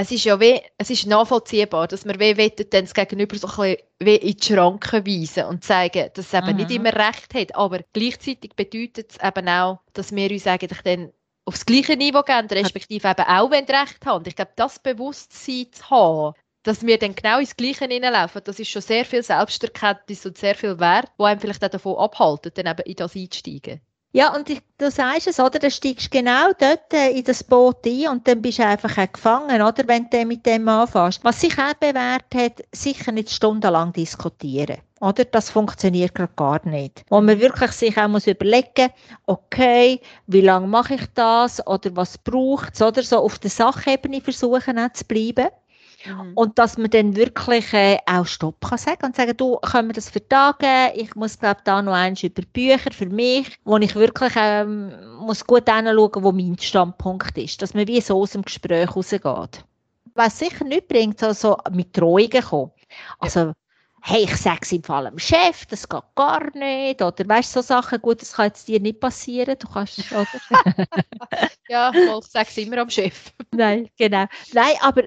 es 0.00 0.12
ist 0.12 0.24
ja 0.24 0.38
wie, 0.38 0.60
es 0.78 0.90
ist 0.90 1.06
nachvollziehbar, 1.06 1.88
dass 1.88 2.04
man 2.04 2.20
wie 2.20 2.36
wettet, 2.36 2.72
dann 2.72 2.84
das 2.84 2.94
Gegenüber 2.94 3.36
so 3.36 3.48
ein 3.48 3.56
bisschen 3.56 3.76
wie 3.98 4.14
in 4.14 4.36
die 4.36 4.46
Schranken 4.46 5.04
weisen 5.04 5.44
und 5.46 5.64
zeigen, 5.64 6.10
dass 6.14 6.26
es 6.26 6.34
eben 6.34 6.52
mhm. 6.52 6.56
nicht 6.56 6.70
immer 6.70 6.94
recht 6.94 7.34
hat. 7.34 7.56
Aber 7.56 7.80
gleichzeitig 7.92 8.54
bedeutet 8.54 9.10
es 9.10 9.18
eben 9.20 9.48
auch, 9.48 9.80
dass 9.94 10.14
wir 10.14 10.30
uns 10.30 10.46
eigentlich 10.46 10.82
dann 10.82 11.12
aufs 11.44 11.66
gleiche 11.66 11.96
Niveau 11.96 12.22
gehen, 12.22 12.46
respektive 12.46 13.08
eben 13.08 13.26
auch 13.26 13.50
wenn 13.50 13.64
recht 13.64 14.06
haben. 14.06 14.18
Und 14.18 14.28
ich 14.28 14.36
glaube, 14.36 14.52
das 14.54 14.78
Bewusstsein 14.78 15.66
zu 15.72 15.90
haben, 15.90 16.34
dass 16.62 16.86
wir 16.86 16.98
dann 16.98 17.16
genau 17.16 17.40
ins 17.40 17.56
Gleiche 17.56 17.86
hineinlaufen, 17.86 18.42
das 18.44 18.60
ist 18.60 18.70
schon 18.70 18.82
sehr 18.82 19.04
viel 19.04 19.24
Selbsterkenntnis 19.24 20.24
und 20.24 20.38
sehr 20.38 20.54
viel 20.54 20.78
Wert, 20.78 21.10
wo 21.18 21.24
einem 21.24 21.40
vielleicht 21.40 21.64
auch 21.64 21.70
davon 21.70 21.96
abhalten, 21.96 22.52
dann 22.54 22.66
eben 22.66 22.88
in 22.88 22.94
das 22.94 23.16
einzusteigen. 23.16 23.80
Ja, 24.12 24.34
und 24.34 24.48
ich, 24.48 24.60
du 24.78 24.90
sagst 24.90 25.26
es, 25.26 25.38
oder? 25.38 25.58
Du 25.58 25.70
steigst 25.70 26.10
genau 26.10 26.52
dort 26.58 26.94
äh, 26.94 27.10
in 27.10 27.24
das 27.24 27.44
Boot 27.44 27.86
ein 27.86 28.08
und 28.08 28.26
dann 28.26 28.40
bist 28.40 28.58
du 28.58 28.64
einfach 28.64 28.96
gefangen, 29.12 29.60
oder? 29.60 29.86
Wenn 29.86 30.08
du 30.08 30.24
mit 30.24 30.46
dem 30.46 30.66
anfängst. 30.66 31.22
Was 31.24 31.42
sich 31.42 31.58
auch 31.58 31.74
bewährt 31.74 32.34
hat, 32.34 32.62
sicher 32.72 33.12
nicht 33.12 33.30
stundenlang 33.30 33.92
diskutieren. 33.92 34.78
Oder? 35.00 35.26
Das 35.26 35.50
funktioniert 35.50 36.14
gerade 36.14 36.32
gar 36.36 36.66
nicht. 36.66 37.04
Wo 37.10 37.20
man 37.20 37.38
wirklich 37.38 37.72
sich 37.72 37.98
auch 37.98 38.08
muss 38.08 38.26
überlegen 38.26 38.88
okay, 39.26 40.00
wie 40.26 40.40
lange 40.40 40.66
mache 40.66 40.94
ich 40.94 41.06
das? 41.14 41.64
Oder 41.66 41.94
was 41.94 42.16
braucht 42.16 42.74
es? 42.74 42.82
Oder 42.82 43.02
so 43.02 43.18
auf 43.18 43.38
der 43.38 43.50
Sachebene 43.50 44.22
versuchen 44.22 44.78
zu 44.94 45.04
bleiben. 45.04 45.48
Mhm. 46.04 46.32
Und 46.34 46.58
dass 46.58 46.78
man 46.78 46.90
dann 46.90 47.16
wirklich 47.16 47.72
äh, 47.72 47.98
auch 48.06 48.26
Stopp 48.26 48.60
kann 48.60 48.78
sagen 48.78 49.06
und 49.06 49.16
sagen, 49.16 49.36
du, 49.36 49.56
können 49.56 49.88
wir 49.88 49.94
das 49.94 50.10
vertagen? 50.10 50.92
Ich 50.94 51.14
muss, 51.14 51.38
glaube 51.38 51.60
da 51.64 51.82
noch 51.82 51.92
eins 51.92 52.22
über 52.22 52.42
Bücher 52.52 52.90
für 52.92 53.06
mich, 53.06 53.58
wo 53.64 53.76
ich 53.78 53.94
wirklich 53.94 54.32
ähm, 54.36 54.92
muss 55.18 55.46
gut 55.46 55.68
hinschauen, 55.68 56.22
wo 56.22 56.32
mein 56.32 56.58
Standpunkt 56.58 57.36
ist. 57.36 57.60
Dass 57.62 57.74
man 57.74 57.86
wie 57.88 58.00
so 58.00 58.20
aus 58.20 58.32
dem 58.32 58.42
Gespräch 58.42 58.94
rausgeht. 58.94 59.64
Was 60.14 60.38
sicher 60.38 60.64
nicht 60.64 60.88
bringt, 60.88 61.22
also 61.22 61.56
mit 61.70 61.96
Drohungen 61.96 62.42
kommen. 62.42 62.72
Also, 63.20 63.40
ja 63.40 63.52
hey, 64.00 64.24
ich 64.24 64.36
sage 64.36 64.60
es 64.62 64.72
im 64.72 64.82
Fall 64.82 65.04
dem 65.04 65.18
Chef, 65.18 65.66
das 65.66 65.88
geht 65.88 66.02
gar 66.14 66.56
nicht. 66.56 67.02
Oder 67.02 67.28
weißt 67.28 67.54
du, 67.54 67.60
so 67.60 67.66
Sachen, 67.66 68.00
gut, 68.00 68.22
das 68.22 68.32
kann 68.32 68.46
jetzt 68.46 68.66
dir 68.68 68.80
nicht 68.80 69.00
passieren. 69.00 69.56
Du 69.58 69.68
kannst, 69.68 69.98
oder? 70.12 70.26
ja, 71.68 71.92
ich 71.92 72.26
sage 72.26 72.48
es 72.48 72.56
immer 72.56 72.78
am 72.78 72.90
Chef. 72.90 73.32
Nein, 73.52 73.88
genau. 73.96 74.26
Nein, 74.52 74.74
aber 74.80 75.04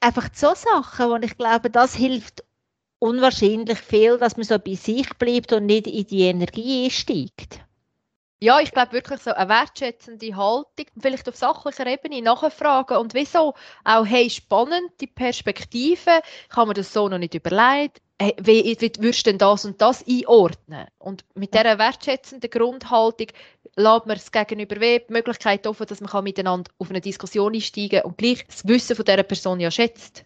einfach 0.00 0.28
so 0.34 0.54
Sachen, 0.54 1.10
wo 1.10 1.16
ich 1.16 1.36
glaube, 1.36 1.70
das 1.70 1.94
hilft 1.94 2.44
unwahrscheinlich 2.98 3.78
viel, 3.78 4.18
dass 4.18 4.36
man 4.36 4.44
so 4.44 4.58
bei 4.58 4.74
sich 4.74 5.08
bleibt 5.18 5.52
und 5.52 5.66
nicht 5.66 5.86
in 5.86 6.06
die 6.06 6.22
Energie 6.22 6.90
steigt. 6.90 7.60
Ja, 8.42 8.58
ich 8.58 8.72
glaube 8.72 8.92
wirklich 8.92 9.20
so 9.20 9.34
eine 9.34 9.50
wertschätzende 9.50 10.34
Haltung, 10.34 10.86
vielleicht 10.98 11.28
auf 11.28 11.36
sachlicher 11.36 11.86
Ebene 11.86 12.22
nachfragen 12.22 12.96
und 12.96 13.12
wieso 13.12 13.52
auch, 13.84 14.06
hey, 14.06 14.30
spannend, 14.30 14.92
die 15.02 15.08
Perspektive, 15.08 16.22
kann 16.48 16.66
man 16.66 16.74
das 16.74 16.90
so 16.90 17.06
noch 17.10 17.18
nicht 17.18 17.34
überlegen, 17.34 17.92
hey, 18.18 18.34
wie, 18.40 18.64
wie 18.80 18.92
würdest 18.98 19.26
du 19.26 19.30
denn 19.30 19.36
das 19.36 19.66
und 19.66 19.82
das 19.82 20.02
einordnen? 20.08 20.86
Und 20.98 21.22
mit 21.34 21.52
dieser 21.52 21.78
wertschätzenden 21.78 22.48
Grundhaltung 22.48 23.26
lässt 23.76 24.06
man 24.06 24.16
es 24.16 24.32
gegenüber 24.32 24.76
die 24.76 25.02
Möglichkeit 25.08 25.66
offen, 25.66 25.86
dass 25.86 26.00
man 26.00 26.24
miteinander 26.24 26.70
auf 26.78 26.88
eine 26.88 27.02
Diskussion 27.02 27.52
einsteigen 27.52 28.00
kann 28.00 28.10
und 28.10 28.16
gleich 28.16 28.46
das 28.46 28.66
Wissen 28.66 28.96
von 28.96 29.04
dieser 29.04 29.22
Person 29.22 29.60
ja 29.60 29.70
schätzt. 29.70 30.24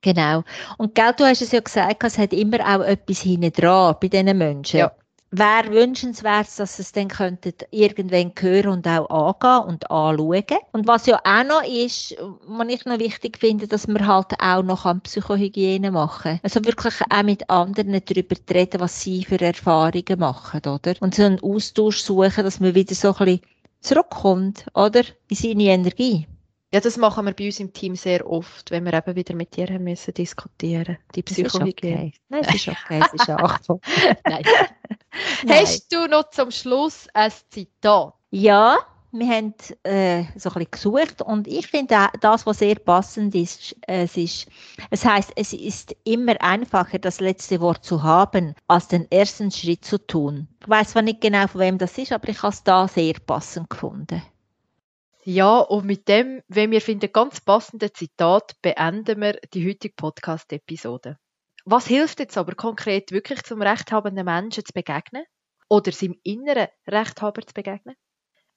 Genau. 0.00 0.44
Und 0.78 0.94
gell, 0.94 1.12
du 1.14 1.24
hast 1.24 1.42
es 1.42 1.52
ja 1.52 1.60
gesagt, 1.60 2.04
es 2.04 2.16
hat 2.16 2.32
immer 2.32 2.60
auch 2.60 2.84
etwas 2.84 3.20
hinten 3.20 3.52
dran 3.52 3.96
bei 4.00 4.08
diesen 4.08 4.38
Menschen. 4.38 4.78
Ja 4.78 4.92
wäre 5.38 5.72
wünschenswert, 5.72 6.48
dass 6.58 6.78
es 6.78 6.92
dann 6.92 7.08
könntet 7.08 7.66
irgendwann 7.70 8.32
hören 8.38 8.68
und 8.68 8.88
auch 8.88 9.08
angehen 9.08 9.68
und 9.68 9.90
anschauen. 9.90 10.58
Und 10.72 10.86
was 10.86 11.06
ja 11.06 11.20
auch 11.24 11.44
noch 11.44 11.62
ist, 11.62 12.16
was 12.46 12.68
ich 12.68 12.84
noch 12.84 12.98
wichtig 12.98 13.38
finde, 13.38 13.66
dass 13.66 13.86
wir 13.86 14.06
halt 14.06 14.32
auch 14.38 14.62
noch 14.62 14.84
an 14.84 15.00
Psychohygiene 15.00 15.90
machen. 15.90 16.40
Also 16.42 16.64
wirklich 16.64 16.94
auch 17.10 17.22
mit 17.22 17.48
anderen 17.50 18.00
darüber 18.04 18.36
reden, 18.52 18.80
was 18.80 19.00
sie 19.00 19.24
für 19.24 19.40
Erfahrungen 19.40 20.18
machen, 20.18 20.60
oder? 20.66 20.94
Und 21.00 21.14
so 21.14 21.24
einen 21.24 21.40
Austausch 21.40 21.98
suchen, 21.98 22.44
dass 22.44 22.60
man 22.60 22.74
wieder 22.74 22.94
so 22.94 23.14
ein 23.14 23.24
bisschen 23.24 23.40
zurückkommt, 23.80 24.66
oder? 24.74 25.02
In 25.28 25.36
seine 25.36 25.64
Energie. 25.64 26.26
Ja, 26.74 26.80
das 26.80 26.96
machen 26.96 27.24
wir 27.24 27.32
bei 27.32 27.46
uns 27.46 27.60
im 27.60 27.72
Team 27.72 27.94
sehr 27.94 28.28
oft, 28.28 28.72
wenn 28.72 28.84
wir 28.84 28.94
eben 28.94 29.14
wieder 29.14 29.36
mit 29.36 29.56
dir 29.56 29.78
müssen 29.78 30.12
diskutieren, 30.12 30.98
die 31.14 31.22
Psychologie. 31.22 31.70
Okay. 31.70 32.12
Nein, 32.28 32.44
es 32.48 32.54
ist 32.56 32.66
okay, 32.66 33.00
es 33.00 33.14
ist 33.14 33.30
auch 33.30 33.58
Nein. 34.24 34.42
Hast 35.48 35.92
du 35.92 36.06
noch 36.06 36.30
zum 36.30 36.50
Schluss 36.50 37.06
ein 37.14 37.32
Zitat? 37.50 38.14
Ja, 38.30 38.78
wir 39.14 39.28
haben 39.28 39.54
äh, 39.84 40.24
so 40.36 40.50
ein 40.50 40.54
bisschen 40.54 40.70
gesucht 40.72 41.22
und 41.22 41.46
ich 41.46 41.68
finde 41.68 42.08
das, 42.20 42.46
was 42.46 42.58
sehr 42.58 42.74
passend 42.74 43.34
ist, 43.34 43.76
es 43.86 44.16
ist, 44.16 44.48
es 44.90 45.04
heißt, 45.04 45.32
es 45.36 45.52
ist 45.52 45.94
immer 46.02 46.40
einfacher, 46.40 46.98
das 46.98 47.20
letzte 47.20 47.60
Wort 47.60 47.84
zu 47.84 48.02
haben, 48.02 48.56
als 48.66 48.88
den 48.88 49.08
ersten 49.12 49.52
Schritt 49.52 49.84
zu 49.84 50.04
tun. 50.04 50.48
Ich 50.60 50.68
weiß 50.68 50.90
zwar 50.90 51.02
nicht 51.02 51.20
genau, 51.20 51.46
von 51.46 51.60
wem 51.60 51.78
das 51.78 51.96
ist, 51.96 52.10
aber 52.10 52.28
ich 52.28 52.42
habe 52.42 52.52
es 52.52 52.64
da 52.64 52.88
sehr 52.88 53.14
passend 53.24 53.70
gefunden. 53.70 54.20
Ja, 55.22 55.58
und 55.60 55.86
mit 55.86 56.08
dem, 56.08 56.42
wenn 56.48 56.70
wir 56.70 56.80
finden, 56.80 57.10
ganz 57.12 57.40
passende 57.40 57.92
Zitat, 57.92 58.60
beenden 58.60 59.20
wir 59.20 59.38
die 59.54 59.66
heutige 59.66 59.94
Podcast-Episode. 59.94 61.18
Was 61.66 61.86
hilft 61.86 62.20
jetzt 62.20 62.36
aber 62.36 62.54
konkret 62.54 63.10
wirklich 63.10 63.42
zum 63.42 63.62
rechthabenden 63.62 64.26
Menschen 64.26 64.66
zu 64.66 64.72
begegnen? 64.74 65.24
Oder 65.70 65.92
seinem 65.92 66.18
inneren 66.22 66.68
Rechthaber 66.86 67.40
zu 67.40 67.54
begegnen? 67.54 67.96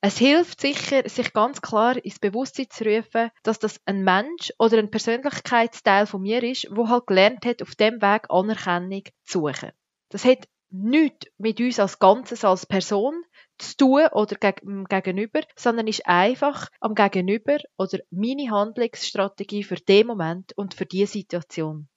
Es 0.02 0.18
hilft 0.18 0.60
sicher, 0.60 1.08
sich 1.08 1.32
ganz 1.32 1.62
klar 1.62 1.96
ins 2.04 2.20
Bewusstsein 2.20 2.70
zu 2.70 2.84
rufen, 2.84 3.32
dass 3.44 3.60
das 3.60 3.80
ein 3.86 4.04
Mensch 4.04 4.52
oder 4.60 4.78
ein 4.78 4.92
Persönlichkeitsteil 4.92 6.06
von 6.06 6.22
mir 6.22 6.44
ist, 6.44 6.68
wo 6.70 6.90
halt 6.90 7.08
gelernt 7.08 7.46
hat, 7.46 7.62
auf 7.62 7.76
dem 7.76 8.02
Weg 8.02 8.30
Anerkennung 8.30 9.04
zu 9.24 9.40
suchen. 9.40 9.72
Das 10.10 10.26
hat 10.26 10.48
nichts 10.70 11.28
mit 11.38 11.62
uns 11.62 11.80
als 11.80 12.00
Ganzes, 12.00 12.44
als 12.44 12.66
Person 12.66 13.24
zu 13.58 13.78
tun 13.78 14.08
oder 14.12 14.36
geg 14.36 14.62
gegenüber, 14.90 15.42
sondern 15.56 15.88
ist 15.88 16.06
einfach 16.06 16.70
am 16.82 16.94
Gegenüber 16.94 17.58
oder 17.78 18.00
meine 18.12 18.52
Handlungsstrategie 18.52 19.64
für 19.64 19.78
den 19.78 20.08
Moment 20.08 20.52
und 20.58 20.74
für 20.74 20.86
die 20.86 21.06
Situation. 21.06 21.88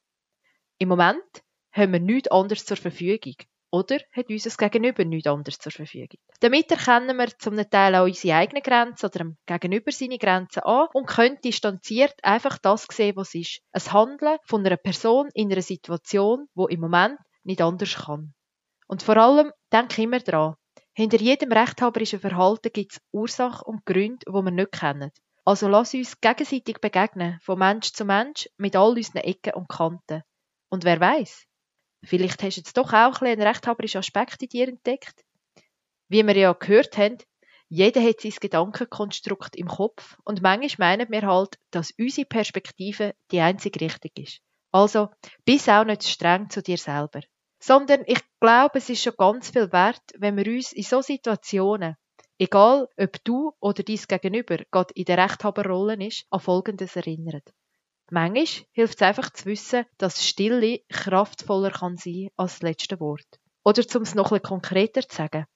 Im 0.82 0.88
Moment 0.88 1.42
haben 1.72 1.92
wir 1.92 2.00
nichts 2.00 2.30
anderes 2.30 2.64
zur 2.64 2.78
Verfügung. 2.78 3.34
Oder 3.70 3.98
hat 4.12 4.30
unser 4.30 4.50
Gegenüber 4.56 5.04
nichts 5.04 5.28
anderes 5.28 5.58
zur 5.58 5.72
Verfügung. 5.72 6.18
Damit 6.40 6.70
erkennen 6.70 7.18
wir 7.18 7.28
zum 7.38 7.58
Teil 7.68 7.94
auch 7.94 8.04
unsere 8.04 8.36
eigenen 8.36 8.62
Grenzen 8.62 9.04
oder 9.04 9.18
dem 9.18 9.36
Gegenüber 9.44 9.92
seine 9.92 10.16
Grenzen 10.16 10.60
an 10.60 10.88
und 10.94 11.06
können 11.06 11.36
distanziert 11.44 12.14
einfach 12.22 12.56
das 12.56 12.86
sehen, 12.90 13.14
was 13.16 13.34
ist. 13.34 13.60
Ein 13.72 13.92
Handeln 13.92 14.38
von 14.46 14.64
einer 14.64 14.78
Person 14.78 15.28
in 15.34 15.52
einer 15.52 15.60
Situation, 15.60 16.46
wo 16.54 16.66
im 16.66 16.80
Moment 16.80 17.18
nicht 17.44 17.60
anders 17.60 17.94
kann. 17.94 18.32
Und 18.88 19.02
vor 19.02 19.18
allem, 19.18 19.52
denk 19.70 19.98
immer 19.98 20.20
dran, 20.20 20.54
hinter 20.94 21.18
jedem 21.18 21.52
rechthaberischen 21.52 22.20
Verhalten 22.20 22.72
gibt 22.72 22.92
es 22.92 23.00
Ursachen 23.12 23.66
und 23.66 23.84
Gründe, 23.84 24.24
die 24.26 24.32
wir 24.32 24.50
nicht 24.50 24.72
kennen. 24.72 25.12
Also 25.44 25.68
lass 25.68 25.92
uns 25.92 26.22
gegenseitig 26.22 26.78
begegnen, 26.80 27.38
von 27.42 27.58
Mensch 27.58 27.92
zu 27.92 28.06
Mensch, 28.06 28.48
mit 28.56 28.76
all 28.76 28.96
unseren 28.96 29.18
Ecken 29.18 29.52
und 29.52 29.68
Kanten. 29.68 30.22
Und 30.70 30.84
wer 30.84 31.00
weiß, 31.00 31.46
vielleicht 32.04 32.42
hast 32.42 32.56
du 32.56 32.60
jetzt 32.60 32.76
doch 32.76 32.92
auch 32.92 33.20
ein 33.20 33.28
einen 33.28 33.42
rechthaberischen 33.42 33.98
Aspekt 33.98 34.42
in 34.42 34.48
dir 34.48 34.68
entdeckt. 34.68 35.24
Wie 36.08 36.26
wir 36.26 36.36
ja 36.36 36.52
gehört 36.52 36.96
haben, 36.96 37.18
jeder 37.68 38.02
hat 38.02 38.20
sein 38.20 38.32
Gedankenkonstrukt 38.40 39.54
im 39.54 39.68
Kopf 39.68 40.16
und 40.24 40.42
manchmal 40.42 40.96
meinen 40.96 41.10
wir 41.10 41.22
halt, 41.22 41.58
dass 41.70 41.92
unsere 41.98 42.26
Perspektive 42.26 43.14
die 43.30 43.40
einzige 43.40 43.80
richtig 43.80 44.18
ist. 44.18 44.40
Also, 44.72 45.10
bist 45.44 45.68
auch 45.68 45.84
nicht 45.84 46.04
streng 46.04 46.50
zu 46.50 46.62
dir 46.62 46.78
selber. 46.78 47.20
Sondern 47.60 48.02
ich 48.06 48.20
glaube, 48.40 48.78
es 48.78 48.88
ist 48.88 49.02
schon 49.02 49.14
ganz 49.16 49.50
viel 49.50 49.70
wert, 49.72 50.02
wenn 50.16 50.36
wir 50.36 50.46
uns 50.46 50.72
in 50.72 50.82
so 50.82 51.02
Situationen, 51.02 51.96
egal 52.38 52.88
ob 52.96 53.24
du 53.24 53.52
oder 53.60 53.82
dies 53.82 54.08
Gegenüber 54.08 54.58
gerade 54.70 54.94
in 54.94 55.04
der 55.04 55.18
Rechthaberrolle 55.18 55.94
ist, 56.04 56.26
an 56.30 56.40
Folgendes 56.40 56.96
erinnern. 56.96 57.42
Manchmal 58.12 58.66
hilft 58.72 58.96
es 58.96 59.02
einfach 59.02 59.30
zu 59.30 59.46
wissen, 59.46 59.86
dass 59.96 60.26
Stille 60.26 60.80
kraftvoller 60.88 61.70
kann 61.70 61.96
sein 61.96 62.28
als 62.36 62.54
das 62.54 62.62
letzte 62.62 62.98
Wort. 62.98 63.38
Oder 63.64 63.84
um 63.94 64.02
es 64.02 64.16
noch 64.16 64.32
ein 64.32 64.42
konkreter 64.42 65.02
zu 65.02 65.16
sagen. 65.16 65.46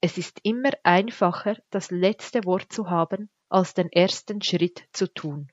Es 0.00 0.18
ist 0.18 0.40
immer 0.42 0.70
einfacher, 0.82 1.56
das 1.70 1.92
letzte 1.92 2.44
Wort 2.44 2.72
zu 2.72 2.90
haben, 2.90 3.30
als 3.48 3.74
den 3.74 3.88
ersten 3.92 4.42
Schritt 4.42 4.82
zu 4.92 5.06
tun. 5.14 5.48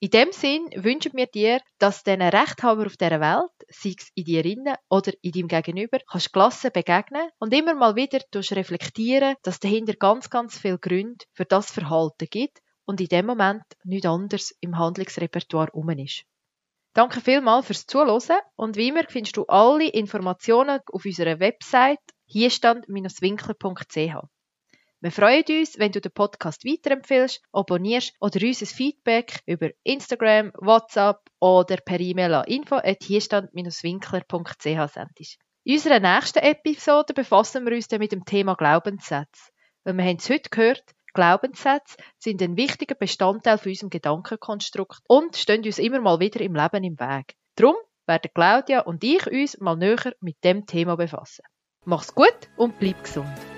In 0.00 0.10
dem 0.10 0.32
Sinn 0.32 0.68
wünschen 0.74 1.12
wir 1.14 1.28
dir, 1.28 1.60
dass 1.78 2.02
diesen 2.02 2.22
Rechthaber 2.22 2.86
auf 2.86 2.96
dieser 2.96 3.20
Welt, 3.20 3.52
sei 3.68 3.94
es 3.96 4.10
in 4.16 4.24
dir 4.24 4.44
innen 4.44 4.74
oder 4.88 5.12
in 5.22 5.30
deinem 5.30 5.46
Gegenüber, 5.46 6.00
kannst 6.10 6.32
gelassen 6.32 6.72
begegnen 6.74 7.28
und 7.38 7.54
immer 7.54 7.74
mal 7.74 7.94
wieder 7.94 8.18
reflektieren, 8.34 9.36
dass 9.44 9.60
dahinter 9.60 9.94
ganz, 9.94 10.28
ganz 10.30 10.58
viele 10.58 10.80
Gründe 10.80 11.24
für 11.32 11.44
das 11.44 11.70
Verhalten 11.70 12.26
gibt 12.28 12.58
und 12.92 13.00
in 13.00 13.08
dem 13.08 13.24
Moment 13.24 13.64
nichts 13.84 14.06
anderes 14.06 14.54
im 14.60 14.78
Handlungsrepertoire 14.78 15.70
rum 15.72 15.88
ist. 15.90 16.24
Danke 16.92 17.22
vielmals 17.22 17.66
fürs 17.66 17.86
Zuhören 17.86 18.42
und 18.54 18.76
wie 18.76 18.88
immer 18.88 19.04
findest 19.08 19.38
du 19.38 19.46
alle 19.46 19.88
Informationen 19.88 20.80
auf 20.92 21.06
unserer 21.06 21.40
Website 21.40 22.02
hierstand-winkler.ch. 22.26 24.14
Wir 25.00 25.10
freuen 25.10 25.44
uns, 25.48 25.78
wenn 25.78 25.90
du 25.90 26.02
den 26.02 26.12
Podcast 26.12 26.66
weiterempfiehlst, 26.66 27.40
abonnierst 27.50 28.12
oder 28.20 28.46
uns 28.46 28.60
ein 28.60 28.66
Feedback 28.66 29.40
über 29.46 29.70
Instagram, 29.84 30.52
WhatsApp 30.60 31.22
oder 31.40 31.78
per 31.78 31.98
E-Mail 31.98 32.34
an 32.34 32.44
info.hierstand-winkler.ch 32.44 34.92
sendest. 34.92 35.38
In 35.64 35.76
unserer 35.76 35.98
nächsten 35.98 36.40
Episode 36.40 37.14
befassen 37.14 37.64
wir 37.64 37.74
uns 37.74 37.88
dann 37.88 38.00
mit 38.00 38.12
dem 38.12 38.26
Thema 38.26 38.54
Glaubenssätze. 38.54 39.50
Weil 39.84 39.96
wir 39.96 40.04
haben 40.04 40.18
es 40.18 40.28
heute 40.28 40.50
gehört, 40.50 40.84
Glaubenssätze 41.14 41.96
sind 42.18 42.42
ein 42.42 42.56
wichtiger 42.56 42.94
Bestandteil 42.94 43.58
von 43.58 43.70
unserem 43.70 43.90
Gedankenkonstrukt 43.90 45.00
und 45.08 45.36
stehen 45.36 45.64
uns 45.64 45.78
immer 45.78 46.00
mal 46.00 46.20
wieder 46.20 46.40
im 46.40 46.54
Leben 46.54 46.84
im 46.84 46.98
Weg. 46.98 47.34
Darum 47.56 47.76
werden 48.06 48.30
Claudia 48.34 48.80
und 48.80 49.04
ich 49.04 49.26
uns 49.26 49.58
mal 49.60 49.76
näher 49.76 50.14
mit 50.20 50.42
dem 50.42 50.66
Thema 50.66 50.96
befassen. 50.96 51.44
Mach's 51.84 52.14
gut 52.14 52.48
und 52.56 52.78
bleib 52.78 53.02
gesund. 53.02 53.51